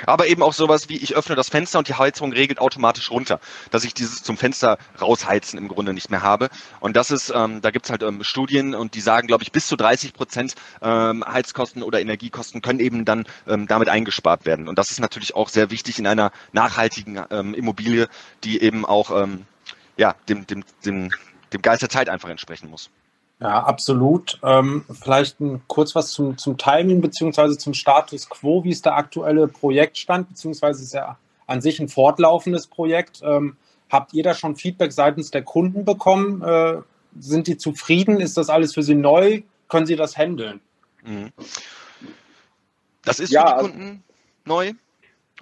[0.06, 3.40] Aber eben auch sowas wie, ich öffne das Fenster und die Heizung regelt automatisch runter,
[3.70, 6.48] dass ich dieses zum Fenster rausheizen im Grunde nicht mehr habe.
[6.80, 9.66] Und das ist, ähm, da gibt's halt ähm, Studien und die sagen, glaube ich, bis
[9.68, 14.68] zu 30 Prozent ähm, Heizkosten oder Energiekosten können eben dann ähm, damit eingespart werden.
[14.68, 18.08] Und das ist natürlich auch sehr wichtig in einer nachhaltigen ähm, Immobilie,
[18.44, 19.46] die eben auch ähm,
[19.96, 21.10] ja, dem, dem, dem
[21.52, 22.90] dem Geist der Zeit einfach entsprechen muss.
[23.40, 24.38] Ja, absolut.
[24.42, 28.64] Ähm, vielleicht ein, kurz was zum, zum Timing beziehungsweise zum Status quo.
[28.64, 33.20] Wie ist der aktuelle Projektstand, beziehungsweise ist ja an sich ein fortlaufendes Projekt.
[33.22, 33.56] Ähm,
[33.90, 36.42] habt ihr da schon Feedback seitens der Kunden bekommen?
[36.42, 36.78] Äh,
[37.18, 38.20] sind die zufrieden?
[38.20, 39.42] Ist das alles für sie neu?
[39.68, 40.60] Können sie das handeln?
[41.04, 41.32] Mhm.
[43.04, 44.04] Das ist ja, für die also Kunden
[44.44, 44.72] neu.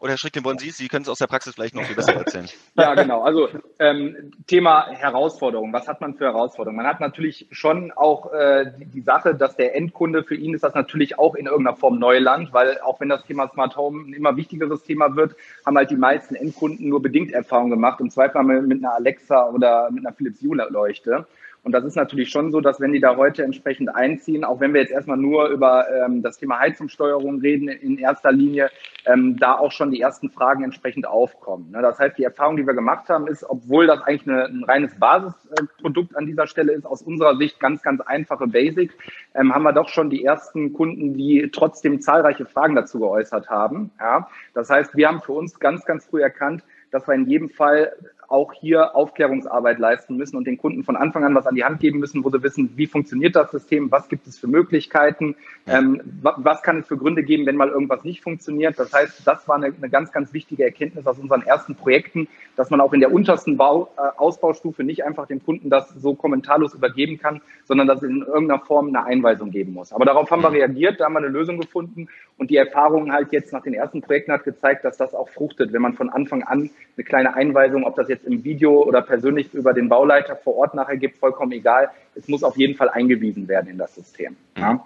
[0.01, 0.71] Oder Herr Schrick, den wollen Sie?
[0.71, 2.49] Sie können es aus der Praxis vielleicht noch viel besser erzählen.
[2.75, 3.23] ja, genau.
[3.23, 5.73] Also ähm, Thema Herausforderung.
[5.73, 6.79] Was hat man für Herausforderungen?
[6.79, 10.65] Man hat natürlich schon auch äh, die, die, Sache, dass der Endkunde, für ihn ist
[10.65, 14.13] das natürlich auch in irgendeiner Form Neuland, weil auch wenn das Thema Smart Home ein
[14.15, 18.43] immer wichtigeres Thema wird, haben halt die meisten Endkunden nur bedingt Erfahrung gemacht, im Zweifel
[18.43, 21.27] mit einer Alexa oder mit einer Philips Hue Leuchte.
[21.65, 24.75] Und das ist natürlich schon so, dass wenn die da heute entsprechend einziehen, auch wenn
[24.75, 28.71] wir jetzt erstmal nur über ähm, das Thema Heizungssteuerung reden in erster Linie,
[29.07, 31.71] ähm, da auch schon die ersten Fragen entsprechend aufkommen.
[31.71, 31.81] Ne?
[31.81, 34.95] Das heißt, die Erfahrung, die wir gemacht haben, ist, obwohl das eigentlich eine, ein reines
[34.99, 38.93] Basisprodukt an dieser Stelle ist, aus unserer Sicht ganz, ganz einfache Basic,
[39.35, 43.91] ähm, haben wir doch schon die ersten Kunden, die trotzdem zahlreiche Fragen dazu geäußert haben.
[43.99, 44.29] Ja?
[44.53, 46.63] Das heißt, wir haben für uns ganz, ganz früh erkannt,
[46.95, 47.93] dass wir in jedem Fall
[48.29, 51.81] auch hier Aufklärungsarbeit leisten müssen und den Kunden von Anfang an was an die Hand
[51.81, 56.01] geben müssen, wo sie wissen, wie funktioniert das System, was gibt es für Möglichkeiten, ähm,
[56.23, 58.79] was kann es für Gründe geben, wenn mal irgendwas nicht funktioniert.
[58.79, 62.71] Das heißt, das war eine, eine ganz, ganz wichtige Erkenntnis aus unseren ersten Projekten, dass
[62.71, 66.75] man auch in der untersten Bau, äh, Ausbaustufe nicht einfach dem Kunden das so kommentarlos
[66.75, 69.93] übergeben kann, sondern dass es in irgendeiner Form eine Einweisung geben muss.
[69.93, 73.33] Aber darauf haben wir reagiert, da haben wir eine Lösung gefunden und die Erfahrung halt
[73.33, 76.43] jetzt nach den ersten Projekten hat gezeigt, dass das auch fruchtet, wenn man von Anfang
[76.43, 80.57] an eine kleine Einweisung, ob das jetzt im Video oder persönlich über den Bauleiter vor
[80.57, 81.91] Ort nachher gibt, vollkommen egal.
[82.15, 84.37] Es muss auf jeden Fall eingewiesen werden in das System.
[84.57, 84.75] Ja?
[84.75, 84.81] Mhm.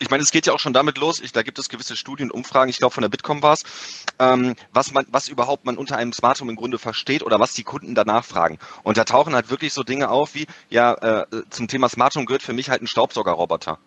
[0.00, 1.20] Ich meine, es geht ja auch schon damit los.
[1.20, 2.68] Ich, da gibt es gewisse Studien, Umfragen.
[2.68, 6.12] Ich glaube, von der Bitkom war es, ähm, was man, was überhaupt man unter einem
[6.12, 8.58] Smart Home im Grunde versteht oder was die Kunden danach fragen.
[8.82, 12.26] Und da tauchen halt wirklich so Dinge auf wie, ja, äh, zum Thema Smart Home
[12.26, 13.78] gehört für mich halt ein Staubsaugerroboter.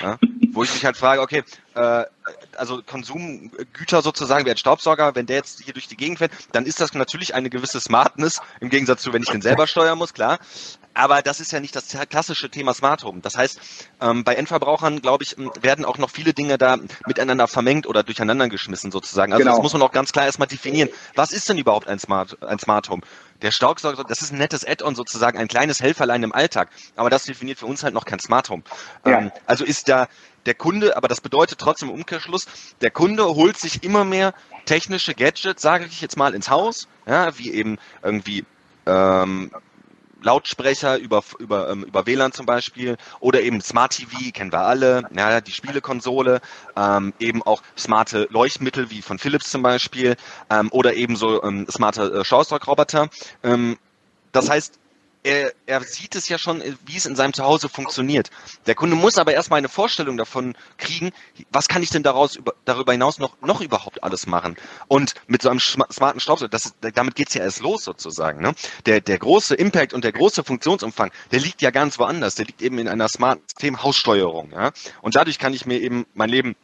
[0.00, 0.18] Ja?
[0.52, 2.04] Wo ich mich halt frage, okay, äh,
[2.56, 6.66] also Konsumgüter sozusagen, wie ein Staubsauger, wenn der jetzt hier durch die Gegend fährt, dann
[6.66, 10.14] ist das natürlich eine gewisse Smartness, im Gegensatz zu, wenn ich den selber steuern muss,
[10.14, 10.38] klar.
[10.94, 13.20] Aber das ist ja nicht das klassische Thema Smart Home.
[13.22, 13.60] Das heißt,
[14.00, 18.48] ähm, bei Endverbrauchern, glaube ich, werden auch noch viele Dinge da miteinander vermengt oder durcheinander
[18.48, 19.32] geschmissen sozusagen.
[19.32, 19.56] Also genau.
[19.56, 20.90] das muss man auch ganz klar erstmal definieren.
[21.14, 23.02] Was ist denn überhaupt ein Smart, ein Smart Home?
[23.42, 26.68] Der Staubsauger, das ist ein nettes Add-on sozusagen, ein kleines Helferlein im Alltag.
[26.96, 28.62] Aber das definiert für uns halt noch kein Smart Home.
[29.04, 29.18] Ja.
[29.18, 30.08] Ähm, also ist da
[30.46, 32.46] der Kunde, aber das bedeutet trotzdem im Umkehrschluss,
[32.80, 37.36] der Kunde holt sich immer mehr technische Gadgets, sage ich jetzt mal, ins Haus, ja,
[37.38, 38.44] wie eben irgendwie
[38.86, 39.50] ähm,
[40.22, 45.02] Lautsprecher über, über, ähm, über WLAN zum Beispiel oder eben Smart TV, kennen wir alle,
[45.14, 46.40] ja, die Spielekonsole,
[46.76, 50.16] ähm, eben auch smarte Leuchtmittel wie von Philips zum Beispiel
[50.50, 53.08] ähm, oder eben so ähm, smarte äh, Shawstock-Roboter.
[53.42, 53.78] Ähm,
[54.32, 54.78] das heißt,
[55.22, 58.30] er, er sieht es ja schon, wie es in seinem Zuhause funktioniert.
[58.66, 61.12] Der Kunde muss aber erstmal eine Vorstellung davon kriegen,
[61.50, 64.56] was kann ich denn daraus über, darüber hinaus noch, noch überhaupt alles machen.
[64.88, 66.58] Und mit so einem smarten Staubsauger,
[66.94, 68.42] damit geht's ja erst los sozusagen.
[68.42, 68.54] Ne?
[68.86, 72.34] Der, der große Impact und der große Funktionsumfang, der liegt ja ganz woanders.
[72.34, 74.52] Der liegt eben in einer smarten Systemhaussteuerung.
[74.52, 74.72] Ja?
[75.02, 76.56] Und dadurch kann ich mir eben mein Leben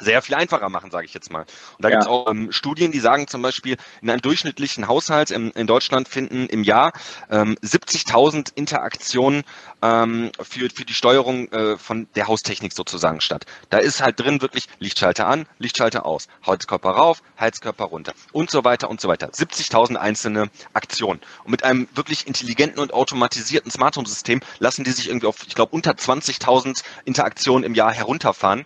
[0.00, 1.40] sehr viel einfacher machen, sage ich jetzt mal.
[1.40, 1.96] Und da ja.
[1.96, 5.66] gibt es auch ähm, Studien, die sagen zum Beispiel, in einem durchschnittlichen Haushalt in, in
[5.66, 6.92] Deutschland finden im Jahr
[7.30, 9.44] ähm, 70.000 Interaktionen
[9.82, 13.46] ähm, für, für die Steuerung äh, von der Haustechnik sozusagen statt.
[13.70, 18.64] Da ist halt drin wirklich Lichtschalter an, Lichtschalter aus, Heizkörper rauf, Heizkörper runter und so
[18.64, 19.28] weiter und so weiter.
[19.28, 21.20] 70.000 einzelne Aktionen.
[21.44, 25.36] Und mit einem wirklich intelligenten und automatisierten Smart Home System lassen die sich irgendwie auf,
[25.46, 28.64] ich glaube, unter 20.000 Interaktionen im Jahr herunterfahren.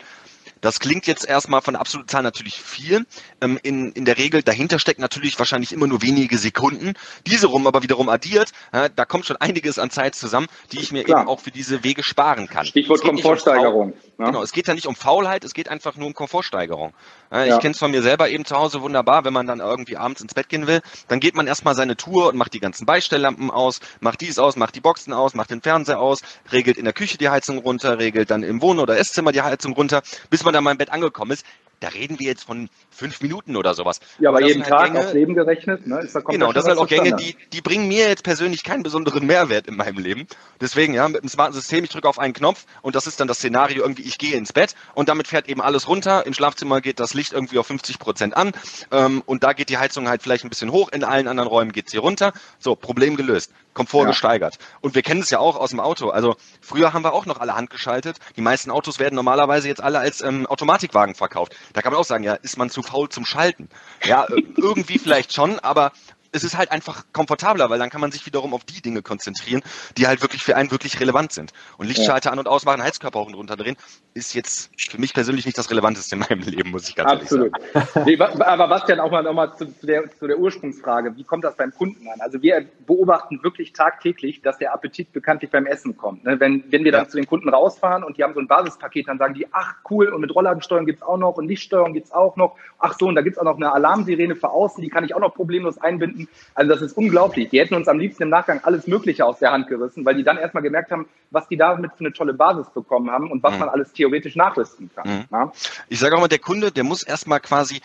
[0.65, 3.05] Das klingt jetzt erstmal von der absoluten Zahl natürlich viel.
[3.43, 6.95] Ähm, in, in der Regel dahinter steckt natürlich wahrscheinlich immer nur wenige Sekunden.
[7.27, 10.91] Diese rum aber wiederum addiert, ja, da kommt schon einiges an Zeit zusammen, die ich
[10.91, 11.21] mir Klar.
[11.21, 12.65] eben auch für diese Wege sparen kann.
[12.65, 13.93] Stichwort Komfortsteigerung.
[14.17, 16.95] Um genau, es geht ja nicht um Faulheit, es geht einfach nur um Komfortsteigerung.
[17.31, 19.97] Ja, ich kenne es von mir selber eben zu Hause wunderbar, wenn man dann irgendwie
[19.99, 22.87] abends ins Bett gehen will, dann geht man erstmal seine Tour und macht die ganzen
[22.87, 26.23] Beistelllampen aus, macht dies aus, macht die Boxen aus, macht den Fernseher aus,
[26.53, 29.75] regelt in der Küche die Heizung runter, regelt dann im Wohn- oder Esszimmer die Heizung
[29.75, 31.45] runter, bis man mal im Bett angekommen ist.
[31.81, 34.01] Da reden wir jetzt von fünf Minuten oder sowas.
[34.19, 35.87] Ja, aber, jeden halt Tag Gänge, aufs Leben gerechnet.
[35.87, 38.65] Ne, ist da genau, das sind halt auch Gänge, die, die bringen mir jetzt persönlich
[38.65, 40.27] keinen besonderen Mehrwert in meinem Leben.
[40.61, 43.29] Deswegen, ja, mit einem smarten System, ich drücke auf einen Knopf und das ist dann
[43.29, 46.27] das Szenario irgendwie, ich gehe ins Bett und damit fährt eben alles runter.
[46.27, 48.53] Im Schlafzimmer geht das Licht irgendwie auf 50 Prozent an
[48.91, 51.73] ähm, und da geht die Heizung halt vielleicht ein bisschen hoch, in allen anderen Räumen
[51.73, 52.33] geht sie runter.
[52.59, 53.53] So, Problem gelöst.
[53.75, 54.11] Komfort ja.
[54.11, 54.59] gesteigert.
[54.81, 56.09] Und wir kennen es ja auch aus dem Auto.
[56.09, 58.19] Also früher haben wir auch noch alle handgeschaltet.
[58.37, 61.57] Die meisten Autos werden normalerweise jetzt alle als ähm, Automatikwagen verkauft.
[61.73, 63.69] Da kann man auch sagen, ja, ist man zu faul zum Schalten?
[64.05, 65.93] Ja, äh, irgendwie vielleicht schon, aber
[66.35, 69.63] es ist halt einfach komfortabler, weil dann kann man sich wiederum auf die Dinge konzentrieren,
[69.97, 71.53] die halt wirklich für einen wirklich relevant sind.
[71.79, 72.33] Und Lichtschalter ja.
[72.33, 73.77] an- und ausmachen, Heizkörper hoch und runter drehen,
[74.15, 77.53] ist jetzt für mich persönlich nicht das Relevanteste in meinem Leben, muss ich ganz Absolut.
[77.57, 78.05] ehrlich sagen.
[78.05, 81.73] Nee, aber Bastian, auch mal nochmal zu, der, zu der Ursprungsfrage, wie kommt das beim
[81.73, 82.21] Kunden an?
[82.21, 86.25] Also wir beobachten wirklich tagtäglich, dass der Appetit bekanntlich beim Essen kommt.
[86.25, 86.39] Ne?
[86.41, 87.09] Wenn, wenn wir dann ja.
[87.09, 90.09] zu den Kunden rausfahren und die haben so ein Basispaket, dann sagen die, ach cool,
[90.09, 92.57] und mit Rollladensteuerung gibt's auch noch und Lichtsteuerung gibt's auch noch.
[92.79, 95.21] Ach so, und da gibt's auch noch eine Alarmsirene für außen, die kann ich auch
[95.21, 96.24] noch problemlos einbinden.
[96.55, 97.51] Also das ist unglaublich.
[97.51, 100.25] Die hätten uns am liebsten im Nachgang alles Mögliche aus der Hand gerissen, weil die
[100.25, 103.55] dann erstmal gemerkt haben, was die damit für eine tolle Basis bekommen haben und was
[103.55, 103.61] mhm.
[103.61, 105.27] man alles theoretisch nachrüsten kann.
[105.31, 105.51] Mhm.
[105.89, 107.81] Ich sage auch mal, der Kunde, der muss erstmal quasi,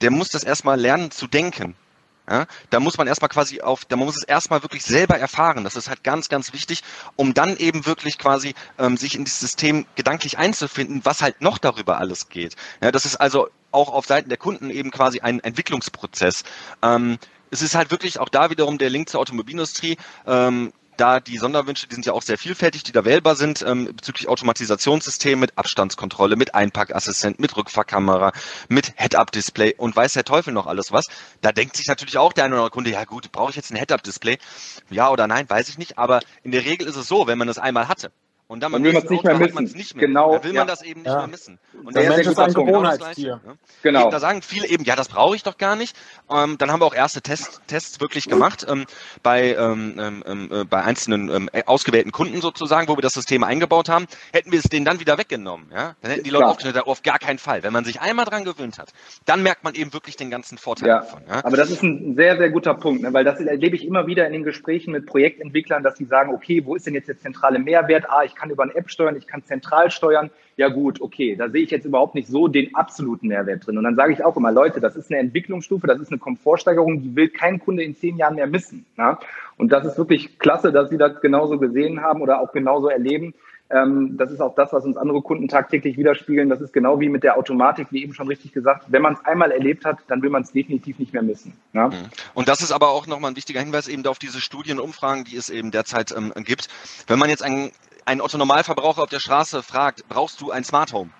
[0.00, 1.74] der muss das erstmal lernen zu denken.
[2.28, 5.62] Ja, da muss man erstmal quasi auf, da muss es erstmal wirklich selber erfahren.
[5.62, 6.82] Das ist halt ganz, ganz wichtig,
[7.16, 11.58] um dann eben wirklich quasi ähm, sich in dieses System gedanklich einzufinden, was halt noch
[11.58, 12.56] darüber alles geht.
[12.82, 16.44] Ja, das ist also auch auf Seiten der Kunden eben quasi ein Entwicklungsprozess.
[16.80, 17.18] Ähm,
[17.54, 19.96] es ist halt wirklich auch da wiederum der Link zur Automobilindustrie.
[20.26, 23.86] Ähm, da die Sonderwünsche, die sind ja auch sehr vielfältig, die da wählbar sind, ähm,
[23.96, 28.32] bezüglich Automatisationssystem mit Abstandskontrolle, mit Einpackassistent, mit Rückfahrkamera,
[28.68, 31.06] mit Head-Up-Display und weiß der Teufel noch alles was.
[31.42, 33.70] Da denkt sich natürlich auch der eine oder andere Kunde, ja gut, brauche ich jetzt
[33.70, 34.38] ein Head-Up-Display?
[34.90, 37.48] Ja oder nein, weiß ich nicht, aber in der Regel ist es so, wenn man
[37.48, 38.10] das einmal hatte,
[38.46, 39.76] und dann, dann will man es nicht mehr missen.
[39.76, 40.06] Nicht mehr.
[40.06, 40.36] Genau.
[40.36, 40.60] Da will ja.
[40.60, 41.18] man das eben nicht ja.
[41.18, 41.58] mehr missen.
[41.82, 43.40] Und der, der Mensch ist ein Gewohnheitstier.
[43.44, 43.56] Ne?
[43.82, 44.02] Genau.
[44.02, 45.96] Eben, da sagen viele eben, ja, das brauche ich doch gar nicht.
[46.30, 48.84] Ähm, dann haben wir auch erste Test, Tests wirklich gemacht ähm,
[49.22, 53.44] bei, ähm, ähm, ähm äh, bei einzelnen ähm, ausgewählten Kunden sozusagen, wo wir das System
[53.44, 54.06] eingebaut haben.
[54.32, 57.18] Hätten wir es denen dann wieder weggenommen, ja, dann hätten die Leute aufgeschnitten, auf gar
[57.18, 57.62] keinen Fall.
[57.62, 58.92] Wenn man sich einmal dran gewöhnt hat,
[59.24, 60.98] dann merkt man eben wirklich den ganzen Vorteil ja.
[61.00, 61.22] davon.
[61.28, 61.44] Ja?
[61.44, 63.12] Aber das ist ein sehr, sehr guter Punkt, ne?
[63.12, 66.62] weil das erlebe ich immer wieder in den Gesprächen mit Projektentwicklern, dass sie sagen, okay,
[66.64, 68.04] wo ist denn jetzt der zentrale Mehrwert?
[68.08, 70.30] Ah, ich kann über eine App steuern, ich kann zentral steuern.
[70.56, 73.78] Ja gut, okay, da sehe ich jetzt überhaupt nicht so den absoluten Mehrwert drin.
[73.78, 77.02] Und dann sage ich auch immer, Leute, das ist eine Entwicklungsstufe, das ist eine Komfortsteigerung,
[77.02, 78.86] die will kein Kunde in zehn Jahren mehr missen.
[78.96, 79.18] Ja?
[79.56, 83.34] Und das ist wirklich klasse, dass Sie das genauso gesehen haben oder auch genauso erleben.
[83.70, 86.48] Ähm, das ist auch das, was uns andere Kunden tagtäglich widerspiegeln.
[86.48, 88.84] Das ist genau wie mit der Automatik, wie eben schon richtig gesagt.
[88.88, 91.54] Wenn man es einmal erlebt hat, dann will man es definitiv nicht mehr missen.
[91.72, 91.88] Ja?
[91.88, 91.94] Mhm.
[92.34, 95.24] Und das ist aber auch nochmal ein wichtiger Hinweis eben auf diese Studien und Umfragen,
[95.24, 96.68] die es eben derzeit ähm, gibt.
[97.06, 97.70] Wenn man jetzt ein
[98.04, 101.10] ein Otto Normalverbraucher auf der Straße fragt, brauchst du ein Smart Home?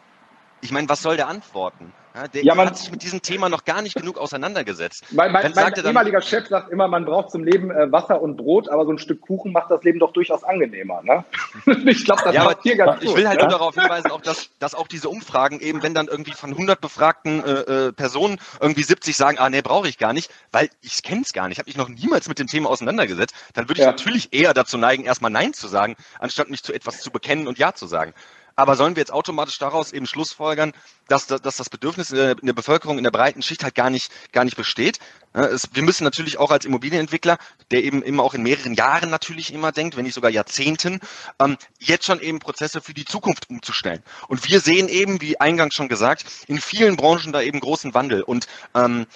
[0.61, 1.93] Ich meine, was soll der antworten?
[2.15, 5.05] Ja, der ja, man, hat sich mit diesem Thema noch gar nicht genug auseinandergesetzt.
[5.11, 8.69] Mein, mein, mein ehemaliger Chef sagt immer, man braucht zum Leben äh, Wasser und Brot,
[8.69, 11.03] aber so ein Stück Kuchen macht das Leben doch durchaus angenehmer.
[11.03, 11.25] Ne?
[11.87, 13.49] ich glaube, das ja, macht hier ganz Ich gut, will halt ja?
[13.49, 16.81] nur darauf hinweisen, auch, dass, dass auch diese Umfragen eben, wenn dann irgendwie von 100
[16.81, 21.03] befragten äh, äh, Personen irgendwie 70 sagen, ah nee, brauche ich gar nicht, weil ich
[21.03, 23.87] kenne es gar nicht, habe ich noch niemals mit dem Thema auseinandergesetzt, dann würde ich
[23.87, 27.59] natürlich eher dazu neigen, erstmal Nein zu sagen, anstatt mich zu etwas zu bekennen und
[27.59, 28.15] Ja zu sagen.
[28.57, 30.73] Aber sollen wir jetzt automatisch daraus eben schlussfolgern,
[31.09, 33.91] dass, dass das Bedürfnis in der, in der Bevölkerung, in der breiten Schicht halt gar
[33.91, 34.99] nicht, gar nicht besteht?
[35.33, 37.39] Es, wir müssen natürlich auch als Immobilienentwickler,
[37.71, 41.01] der eben immer auch in mehreren Jahren natürlich immer denkt, wenn nicht sogar Jahrzehnten,
[41.41, 44.03] ähm, jetzt schon eben Prozesse für die Zukunft umzustellen.
[44.29, 48.23] Und wir sehen eben, wie eingangs schon gesagt, in vielen Branchen da eben großen Wandel.
[48.23, 49.07] Und ähm,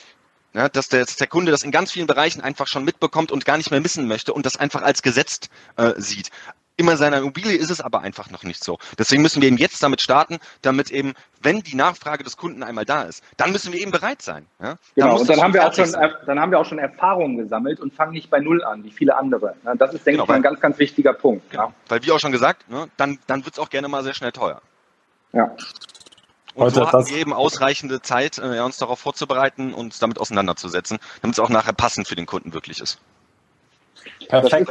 [0.55, 3.45] ja, dass, der, dass der Kunde das in ganz vielen Bereichen einfach schon mitbekommt und
[3.45, 6.31] gar nicht mehr missen möchte und das einfach als gesetzt äh, sieht.
[6.79, 8.79] Immer seiner Immobilie ist es aber einfach noch nicht so.
[8.97, 12.85] Deswegen müssen wir eben jetzt damit starten, damit eben, wenn die Nachfrage des Kunden einmal
[12.85, 14.47] da ist, dann müssen wir eben bereit sein.
[14.63, 14.77] Ja?
[14.95, 15.91] Genau, dann und dann haben, wir auch schon,
[16.25, 19.17] dann haben wir auch schon Erfahrungen gesammelt und fangen nicht bei Null an, wie viele
[19.17, 19.57] andere.
[19.77, 21.51] Das ist, denke genau, ich, ein ganz, ganz wichtiger Punkt.
[21.51, 21.65] Genau.
[21.65, 21.73] Ja.
[21.89, 24.31] Weil, wie auch schon gesagt, ne, dann, dann wird es auch gerne mal sehr schnell
[24.31, 24.63] teuer.
[25.33, 25.51] Ja.
[26.55, 31.01] Und so hatten wir eben ausreichende Zeit, äh, uns darauf vorzubereiten und uns damit auseinanderzusetzen,
[31.23, 33.01] damit es auch nachher passend für den Kunden wirklich ist.
[34.29, 34.71] Perfekt.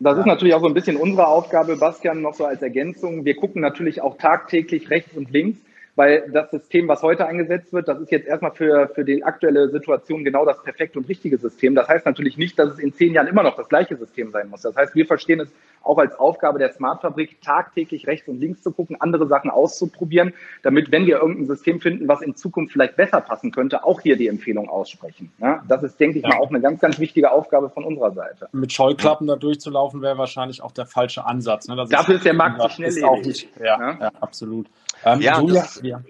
[0.00, 2.62] Das ist, das ist natürlich auch so ein bisschen unsere Aufgabe, Bastian, noch so als
[2.62, 3.24] Ergänzung.
[3.24, 5.58] Wir gucken natürlich auch tagtäglich rechts und links,
[5.96, 9.68] weil das System, was heute eingesetzt wird, das ist jetzt erstmal für, für die aktuelle
[9.70, 11.74] Situation genau das perfekte und richtige System.
[11.74, 14.48] Das heißt natürlich nicht, dass es in zehn Jahren immer noch das gleiche System sein
[14.48, 14.62] muss.
[14.62, 15.52] Das heißt, wir verstehen es
[15.88, 20.92] auch als Aufgabe der Smartfabrik, tagtäglich rechts und links zu gucken, andere Sachen auszuprobieren, damit,
[20.92, 24.28] wenn wir irgendein System finden, was in Zukunft vielleicht besser passen könnte, auch hier die
[24.28, 25.32] Empfehlung aussprechen.
[25.38, 26.30] Ja, das ist, denke ich ja.
[26.30, 28.48] mal, auch eine ganz, ganz wichtige Aufgabe von unserer Seite.
[28.52, 31.68] Mit Scheuklappen da durchzulaufen, wäre wahrscheinlich auch der falsche Ansatz.
[31.68, 31.76] Ne?
[31.88, 33.04] Dafür ist, ist der Markt zu schnell.
[33.04, 34.66] Auch nicht, ja, ja, absolut.
[35.04, 36.02] Ähm, ja, Julia, das, ja.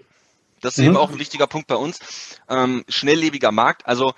[0.61, 0.87] das ist mhm.
[0.87, 2.39] eben auch ein wichtiger Punkt bei uns.
[2.49, 3.85] Ähm, schnelllebiger Markt.
[3.85, 4.13] Also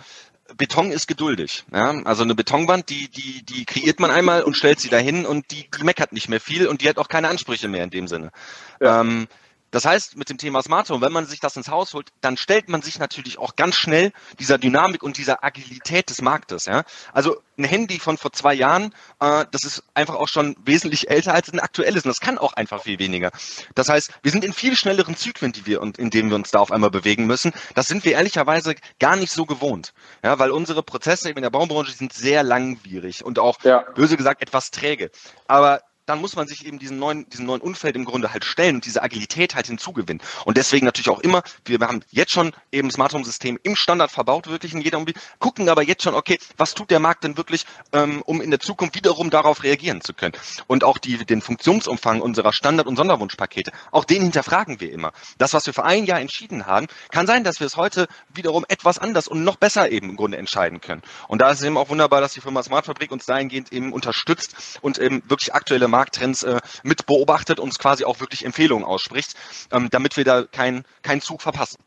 [0.58, 1.64] Beton ist geduldig.
[1.74, 2.02] Ja?
[2.04, 5.70] Also eine Betonwand, die, die, die kreiert man einmal und stellt sie dahin und die,
[5.78, 8.32] die meckert nicht mehr viel und die hat auch keine Ansprüche mehr in dem Sinne.
[8.80, 9.02] Ja.
[9.02, 9.28] Ähm,
[9.72, 12.38] das heißt, mit dem Thema Smart Home, wenn man sich das ins Haus holt, dann
[12.38, 16.66] stellt man sich natürlich auch ganz schnell dieser Dynamik und dieser Agilität des Marktes.
[16.66, 16.84] Ja?
[17.14, 21.34] Also ein Handy von vor zwei Jahren, äh, das ist einfach auch schon wesentlich älter
[21.34, 23.32] als ein aktuelles und das kann auch einfach viel weniger.
[23.76, 26.52] Das heißt, wir sind in viel schnelleren Zyklen, die wir und in denen wir uns
[26.52, 27.54] da auf einmal bewegen müssen.
[27.76, 31.92] Das sind wir ehrlicherweise gar nicht so gewohnt, ja, weil unsere Prozesse in der Baubranche
[31.92, 33.86] sind sehr langwierig und auch ja.
[33.96, 35.12] böse gesagt etwas träge.
[35.48, 38.76] Aber dann muss man sich eben diesen neuen, diesen neuen Umfeld im Grunde halt stellen
[38.76, 40.21] und diese Agilität halt hinzugewinnen.
[40.43, 44.12] Und deswegen natürlich auch immer, wir haben jetzt schon eben Smart Home System im Standard
[44.12, 47.38] verbaut, wirklich in jeder Umgebung, gucken aber jetzt schon, okay, was tut der Markt denn
[47.38, 50.34] wirklich, ähm, um in der Zukunft wiederum darauf reagieren zu können?
[50.67, 55.13] Und auch die, den Funktionsumfang unserer Standard- und Sonderwunschpakete, auch den hinterfragen wir immer.
[55.38, 58.65] Das, was wir vor ein Jahr entschieden haben, kann sein, dass wir es heute wiederum
[58.67, 61.04] etwas anders und noch besser eben im Grunde entscheiden können.
[61.30, 63.93] Und da ist es eben auch wunderbar, dass die Firma Smart Fabrik uns dahingehend eben
[63.93, 69.36] unterstützt und eben wirklich aktuelle Markttrends äh, mit beobachtet und quasi auch wirklich Empfehlungen ausspricht,
[69.72, 71.78] ähm, damit wir da keinen keinen Zug verpassen.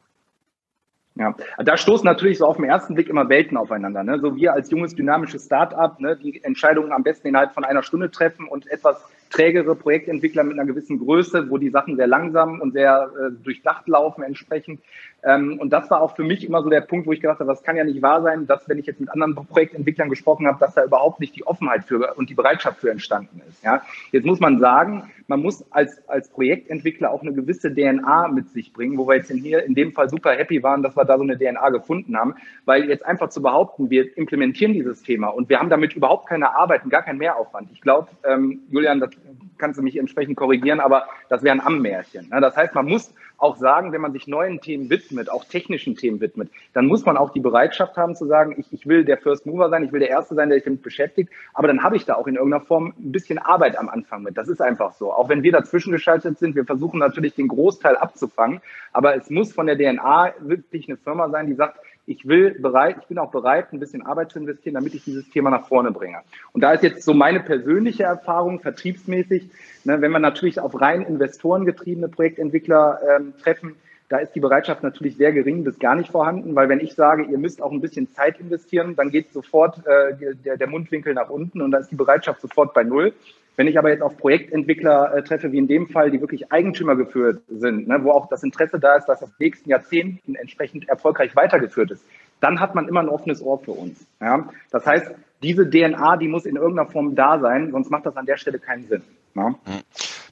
[1.17, 4.03] Ja, da stoßen natürlich so auf den ersten Blick immer Welten aufeinander.
[4.03, 4.19] Ne?
[4.21, 8.11] So wir als junges, dynamisches Start-up, ne, die Entscheidungen am besten innerhalb von einer Stunde
[8.11, 9.05] treffen und etwas
[9.35, 13.89] trägere Projektentwickler mit einer gewissen Größe, wo die Sachen sehr langsam und sehr äh, durchdacht
[13.89, 14.81] laufen entsprechend.
[15.25, 17.51] Ähm, und das war auch für mich immer so der Punkt, wo ich gedacht habe,
[17.51, 20.59] das kann ja nicht wahr sein, dass wenn ich jetzt mit anderen Projektentwicklern gesprochen habe,
[20.61, 23.65] dass da überhaupt nicht die Offenheit für und die Bereitschaft für entstanden ist.
[23.65, 23.83] Ja?
[24.13, 28.73] Jetzt muss man sagen, man muss als, als Projektentwickler auch eine gewisse DNA mit sich
[28.73, 31.17] bringen, wo wir jetzt in hier in dem Fall super happy waren, dass wir da
[31.17, 35.49] so eine DNA gefunden haben, weil jetzt einfach zu behaupten, wir implementieren dieses Thema und
[35.49, 37.71] wir haben damit überhaupt keine Arbeit und gar keinen Mehraufwand.
[37.73, 39.11] Ich glaube, ähm, Julian, das
[39.59, 42.29] kannst du mich entsprechend korrigieren, aber das wäre ein Ammärchen.
[42.29, 42.41] Ne?
[42.41, 46.21] Das heißt, man muss auch sagen, wenn man sich neuen Themen widmet, auch technischen Themen
[46.21, 49.47] widmet, dann muss man auch die Bereitschaft haben zu sagen, ich, ich will der First
[49.47, 52.05] Mover sein, ich will der Erste sein, der sich damit beschäftigt, aber dann habe ich
[52.05, 54.37] da auch in irgendeiner Form ein bisschen Arbeit am Anfang mit.
[54.37, 55.13] Das ist einfach so.
[55.13, 58.61] Auch wenn wir dazwischen geschaltet sind, wir versuchen natürlich den Großteil abzufangen,
[58.93, 62.97] aber es muss von der DNA wirklich eine Firma sein, die sagt, ich will bereit,
[63.01, 65.91] ich bin auch bereit, ein bisschen Arbeit zu investieren, damit ich dieses Thema nach vorne
[65.91, 66.19] bringe.
[66.53, 69.49] Und da ist jetzt so meine persönliche Erfahrung, vertriebsmäßig,
[69.85, 73.77] ne, wenn man natürlich auf rein investorengetriebene Projektentwickler ähm, treffen,
[74.11, 77.25] da ist die Bereitschaft natürlich sehr gering bis gar nicht vorhanden, weil wenn ich sage,
[77.25, 81.31] ihr müsst auch ein bisschen Zeit investieren, dann geht sofort äh, der, der Mundwinkel nach
[81.31, 83.15] unten und da ist die Bereitschaft sofort bei Null.
[83.57, 86.97] Wenn ich aber jetzt auf Projektentwickler äh, treffe, wie in dem Fall, die wirklich Eigentümer
[86.97, 91.37] geführt sind, ne, wo auch das Interesse da ist, dass das nächsten Jahrzehnten entsprechend erfolgreich
[91.37, 92.05] weitergeführt ist,
[92.41, 94.07] dann hat man immer ein offenes Ohr für uns.
[94.21, 94.49] Ja?
[94.71, 98.27] Das heißt, diese DNA, die muss in irgendeiner Form da sein, sonst macht das an
[98.27, 99.03] der Stelle keinen Sinn.
[99.35, 99.47] Ja?
[99.47, 99.83] Hm.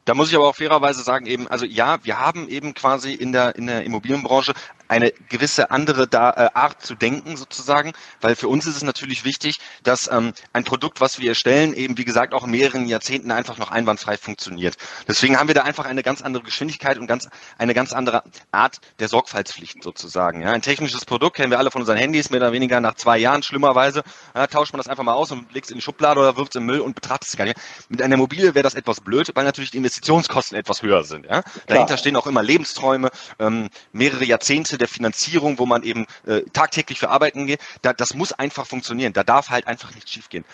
[0.04, 3.30] Da muss ich aber auch fairerweise sagen, eben, also ja, wir haben eben quasi in
[3.30, 4.52] der, in der Immobilienbranche
[4.92, 9.24] eine gewisse andere da, äh, Art zu denken sozusagen, weil für uns ist es natürlich
[9.24, 13.30] wichtig, dass ähm, ein Produkt, was wir erstellen, eben wie gesagt auch in mehreren Jahrzehnten
[13.30, 14.76] einfach noch einwandfrei funktioniert.
[15.08, 18.80] Deswegen haben wir da einfach eine ganz andere Geschwindigkeit und ganz eine ganz andere Art
[18.98, 20.42] der Sorgfaltspflicht sozusagen.
[20.42, 23.16] Ja, ein technisches Produkt kennen wir alle von unseren Handys mehr oder weniger nach zwei
[23.16, 24.02] Jahren schlimmerweise
[24.34, 26.54] ja, tauscht man das einfach mal aus und legt es in die Schublade oder wirft
[26.54, 27.58] es im Müll und betrachtet es gar nicht.
[27.88, 31.24] Mit einer Immobilie wäre das etwas blöd, weil natürlich die Investitionskosten etwas höher sind.
[31.24, 31.42] Ja?
[31.66, 36.98] Dahinter stehen auch immer Lebensträume, ähm, mehrere Jahrzehnte der Finanzierung, wo man eben äh, tagtäglich
[36.98, 37.60] für arbeiten geht.
[37.82, 39.12] Da, das muss einfach funktionieren.
[39.12, 40.44] Da darf halt einfach nichts schiefgehen.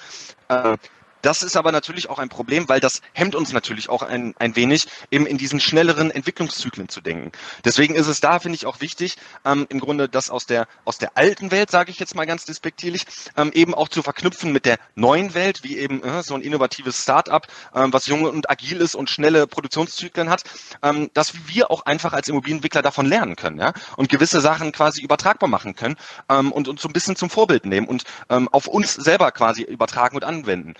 [0.49, 0.77] Äh,
[1.29, 4.57] das ist aber natürlich auch ein Problem, weil das hemmt uns natürlich auch ein, ein
[4.57, 7.33] wenig, eben in diesen schnelleren Entwicklungszyklen zu denken.
[7.67, 10.97] Deswegen ist es da, finde ich, auch wichtig, ähm, im Grunde das aus der, aus
[10.97, 13.05] der alten Welt, sage ich jetzt mal ganz despektierlich,
[13.37, 17.03] ähm, eben auch zu verknüpfen mit der neuen Welt, wie eben äh, so ein innovatives
[17.03, 20.45] Start-up, ähm, was jung und agil ist und schnelle Produktionszyklen hat,
[20.83, 23.75] ähm, dass wir auch einfach als Immobilienentwickler davon lernen können ja?
[23.99, 25.97] und gewisse Sachen quasi übertragbar machen können
[26.31, 29.61] ähm, und uns so ein bisschen zum Vorbild nehmen und ähm, auf uns selber quasi
[29.61, 30.73] übertragen und anwenden.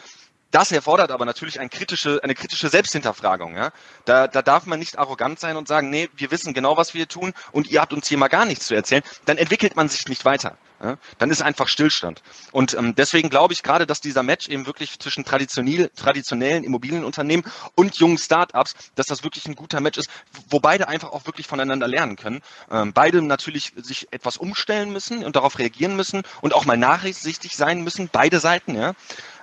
[0.51, 3.55] Das erfordert aber natürlich eine kritische, eine kritische Selbsthinterfragung.
[3.57, 3.71] Ja?
[4.07, 7.07] Da, da darf man nicht arrogant sein und sagen, nee, wir wissen genau, was wir
[7.07, 9.03] tun und ihr habt uns hier mal gar nichts zu erzählen.
[9.27, 10.57] Dann entwickelt man sich nicht weiter.
[10.83, 10.97] Ja?
[11.19, 12.23] Dann ist einfach Stillstand.
[12.51, 17.45] Und ähm, deswegen glaube ich gerade, dass dieser Match eben wirklich zwischen traditionell, traditionellen Immobilienunternehmen
[17.75, 20.09] und jungen Startups, dass das wirklich ein guter Match ist,
[20.49, 22.41] wo beide einfach auch wirklich voneinander lernen können.
[22.71, 27.55] Ähm, beide natürlich sich etwas umstellen müssen und darauf reagieren müssen und auch mal nachsichtig
[27.55, 28.75] sein müssen, beide Seiten.
[28.75, 28.95] Ja?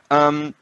[0.09, 0.55] Ähm,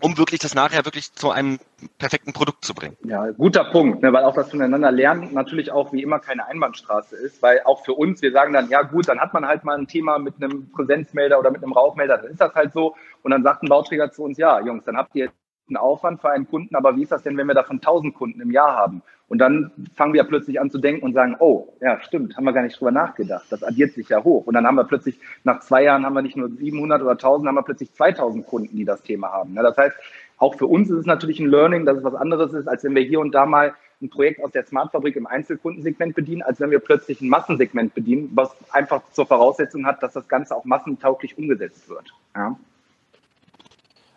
[0.00, 1.58] um wirklich das nachher wirklich zu einem
[1.98, 2.96] perfekten Produkt zu bringen.
[3.04, 7.16] Ja, guter Punkt, ne, weil auch das voneinander lernen natürlich auch wie immer keine Einbahnstraße
[7.16, 9.76] ist, weil auch für uns, wir sagen dann, ja gut, dann hat man halt mal
[9.76, 13.30] ein Thema mit einem Präsenzmelder oder mit einem Rauchmelder, dann ist das halt so und
[13.30, 15.30] dann sagt ein Bauträger zu uns, ja Jungs, dann habt ihr
[15.68, 18.40] einen Aufwand für einen Kunden, aber wie ist das denn, wenn wir davon 1000 Kunden
[18.40, 19.02] im Jahr haben?
[19.28, 22.52] Und dann fangen wir plötzlich an zu denken und sagen, oh, ja, stimmt, haben wir
[22.52, 23.46] gar nicht drüber nachgedacht.
[23.50, 24.46] Das addiert sich ja hoch.
[24.46, 27.48] Und dann haben wir plötzlich, nach zwei Jahren haben wir nicht nur 700 oder 1000,
[27.48, 29.54] haben wir plötzlich 2000 Kunden, die das Thema haben.
[29.56, 29.96] das heißt,
[30.38, 32.94] auch für uns ist es natürlich ein Learning, dass es was anderes ist, als wenn
[32.94, 36.70] wir hier und da mal ein Projekt aus der Smartfabrik im Einzelkundensegment bedienen, als wenn
[36.70, 41.38] wir plötzlich ein Massensegment bedienen, was einfach zur Voraussetzung hat, dass das Ganze auch massentauglich
[41.38, 42.12] umgesetzt wird.
[42.34, 42.56] Ja.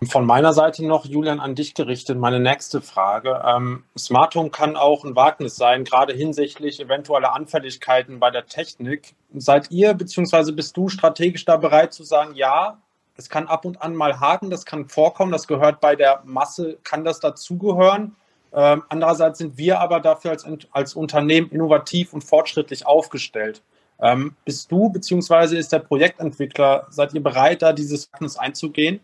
[0.08, 3.43] Von meiner Seite noch, Julian, an dich gerichtet, meine nächste Frage.
[3.45, 9.16] Ähm, Smart Home kann auch ein Wagnis sein, gerade hinsichtlich eventueller Anfälligkeiten bei der Technik.
[9.36, 10.54] Seid ihr bzw.
[10.54, 12.78] bist du strategisch da bereit zu sagen, ja,
[13.18, 16.78] es kann ab und an mal haken, das kann vorkommen, das gehört bei der Masse,
[16.86, 18.16] kann das dazugehören.
[18.54, 23.62] Ähm, andererseits sind wir aber dafür als, als Unternehmen innovativ und fortschrittlich aufgestellt.
[24.02, 25.58] Ähm, bist du bzw.
[25.58, 29.02] ist der Projektentwickler, seid ihr bereit, da dieses Wagnis einzugehen?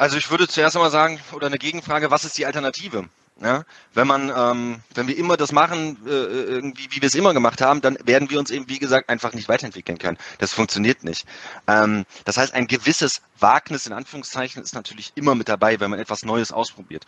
[0.00, 3.10] Also ich würde zuerst einmal sagen, oder eine Gegenfrage, was ist die Alternative?
[3.38, 7.34] Ja, wenn man, ähm, wenn wir immer das machen, äh, irgendwie, wie wir es immer
[7.34, 10.16] gemacht haben, dann werden wir uns eben, wie gesagt, einfach nicht weiterentwickeln können.
[10.38, 11.26] Das funktioniert nicht.
[11.66, 15.98] Ähm, das heißt, ein gewisses Wagnis in Anführungszeichen ist natürlich immer mit dabei, wenn man
[15.98, 17.04] etwas Neues ausprobiert.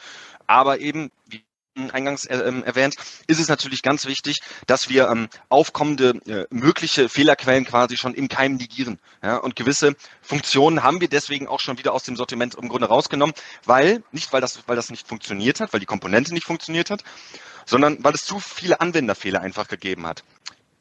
[0.47, 1.43] Aber eben, wie
[1.75, 2.97] eingangs äh, ähm, erwähnt,
[3.27, 8.29] ist es natürlich ganz wichtig, dass wir ähm, aufkommende äh, mögliche Fehlerquellen quasi schon im
[8.29, 8.99] Keim negieren.
[9.23, 9.37] Ja?
[9.37, 13.35] Und gewisse Funktionen haben wir deswegen auch schon wieder aus dem Sortiment im Grunde rausgenommen,
[13.65, 17.05] weil, nicht weil das, weil das nicht funktioniert hat, weil die Komponente nicht funktioniert hat,
[17.65, 20.25] sondern weil es zu viele Anwenderfehler einfach gegeben hat.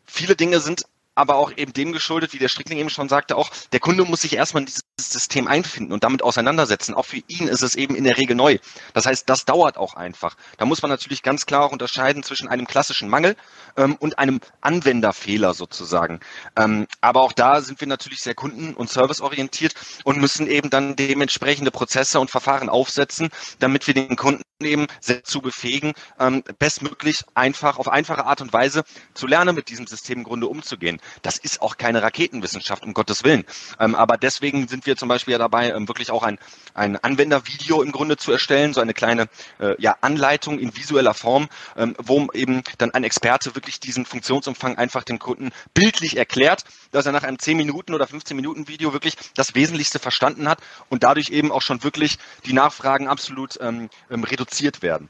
[0.05, 0.85] Viele Dinge sind
[1.15, 4.21] aber auch eben dem geschuldet, wie der Strickling eben schon sagte, auch der Kunde muss
[4.21, 6.93] sich erstmal in dieses System einfinden und damit auseinandersetzen.
[6.93, 8.59] Auch für ihn ist es eben in der Regel neu.
[8.93, 10.35] Das heißt, das dauert auch einfach.
[10.57, 13.35] Da muss man natürlich ganz klar auch unterscheiden zwischen einem klassischen Mangel
[13.75, 16.21] ähm, und einem Anwenderfehler sozusagen.
[16.55, 20.95] Ähm, aber auch da sind wir natürlich sehr kunden- und serviceorientiert und müssen eben dann
[20.95, 24.87] dementsprechende Prozesse und Verfahren aufsetzen, damit wir den Kunden eben
[25.23, 28.83] zu befähigen, ähm, bestmöglich einfach auf einfache Art und Weise
[29.13, 31.00] zu lernen, mit diesem System im Grunde umzugehen.
[31.21, 33.45] Das ist auch keine Raketenwissenschaft, um Gottes Willen.
[33.79, 36.39] Ähm, aber deswegen sind wir zum Beispiel ja dabei, ähm, wirklich auch ein,
[36.73, 39.27] ein Anwendervideo im Grunde zu erstellen, so eine kleine
[39.59, 44.77] äh, ja, Anleitung in visueller Form, ähm, wo eben dann ein Experte wirklich diesen Funktionsumfang
[44.77, 48.93] einfach dem Kunden bildlich erklärt, dass er nach einem 10 Minuten oder 15 Minuten Video
[48.93, 53.89] wirklich das Wesentlichste verstanden hat und dadurch eben auch schon wirklich die Nachfragen absolut ähm,
[54.09, 55.09] ähm reduziert werden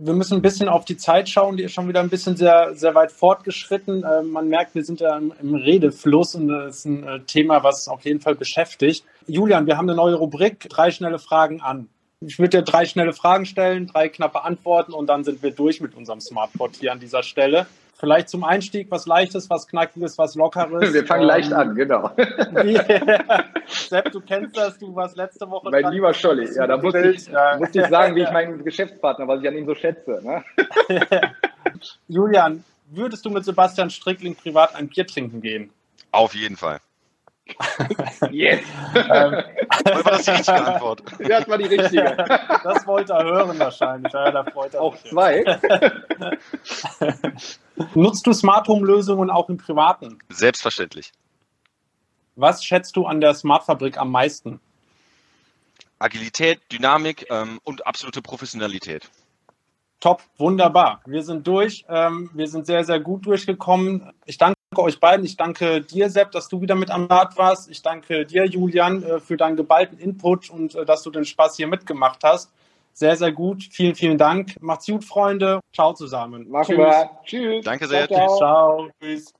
[0.00, 2.74] wir müssen ein bisschen auf die Zeit schauen, die ist schon wieder ein bisschen sehr,
[2.74, 4.04] sehr weit fortgeschritten.
[4.04, 7.64] Äh, man merkt, wir sind ja im, im, Redefluss und das ist ein äh, Thema,
[7.64, 9.04] was auf jeden Fall beschäftigt.
[9.26, 11.88] Julian, wir haben eine neue Rubrik, drei schnelle Fragen an.
[12.20, 15.80] Ich würde dir drei schnelle Fragen stellen, drei knappe Antworten und dann sind wir durch
[15.80, 17.66] mit unserem Smartboard hier an dieser Stelle.
[17.94, 20.92] Vielleicht zum Einstieg was Leichtes, was Knackiges, was Lockeres.
[20.92, 22.10] Wir fangen ähm, leicht an, genau.
[22.16, 22.76] Wie,
[23.66, 25.68] Sepp, du kennst das, du warst letzte Woche.
[25.70, 29.40] Mein lieber Scholli, ja, da musste ich, musste ich sagen, wie ich meinen Geschäftspartner, was
[29.40, 30.20] ich an ihm so schätze.
[30.22, 30.44] Ne?
[32.08, 35.70] Julian, würdest du mit Sebastian Strickling privat ein Bier trinken gehen?
[36.12, 36.78] Auf jeden Fall.
[38.30, 38.60] Yes!
[38.94, 41.02] ähm, war das die richtige Antwort?
[41.18, 42.16] Das war die richtige.
[42.64, 44.12] das wollte er hören wahrscheinlich.
[44.12, 45.44] Ja, da freut er auch zwei.
[47.94, 50.18] Nutzt du Smart Home Lösungen auch im Privaten?
[50.28, 51.12] Selbstverständlich.
[52.36, 54.60] Was schätzt du an der Smart Fabrik am meisten?
[55.98, 59.10] Agilität, Dynamik ähm, und absolute Professionalität.
[60.00, 61.00] Top, wunderbar.
[61.06, 61.84] Wir sind durch.
[61.88, 64.12] Ähm, wir sind sehr, sehr gut durchgekommen.
[64.26, 65.24] Ich danke euch beiden.
[65.24, 67.70] Ich danke dir, Sepp, dass du wieder mit am Rad warst.
[67.70, 71.56] Ich danke dir, Julian, äh, für deinen geballten Input und äh, dass du den Spaß
[71.56, 72.50] hier mitgemacht hast.
[72.92, 73.68] Sehr, sehr gut.
[73.70, 74.60] Vielen, vielen Dank.
[74.60, 75.60] Macht's gut, Freunde.
[75.72, 76.50] Ciao zusammen.
[76.50, 77.10] Machen wir.
[77.24, 77.64] Tschüss.
[77.64, 78.08] Danke sehr.
[78.08, 78.36] Ciao.
[78.36, 78.38] ciao.
[78.38, 78.90] ciao.
[79.00, 79.32] Tschüss.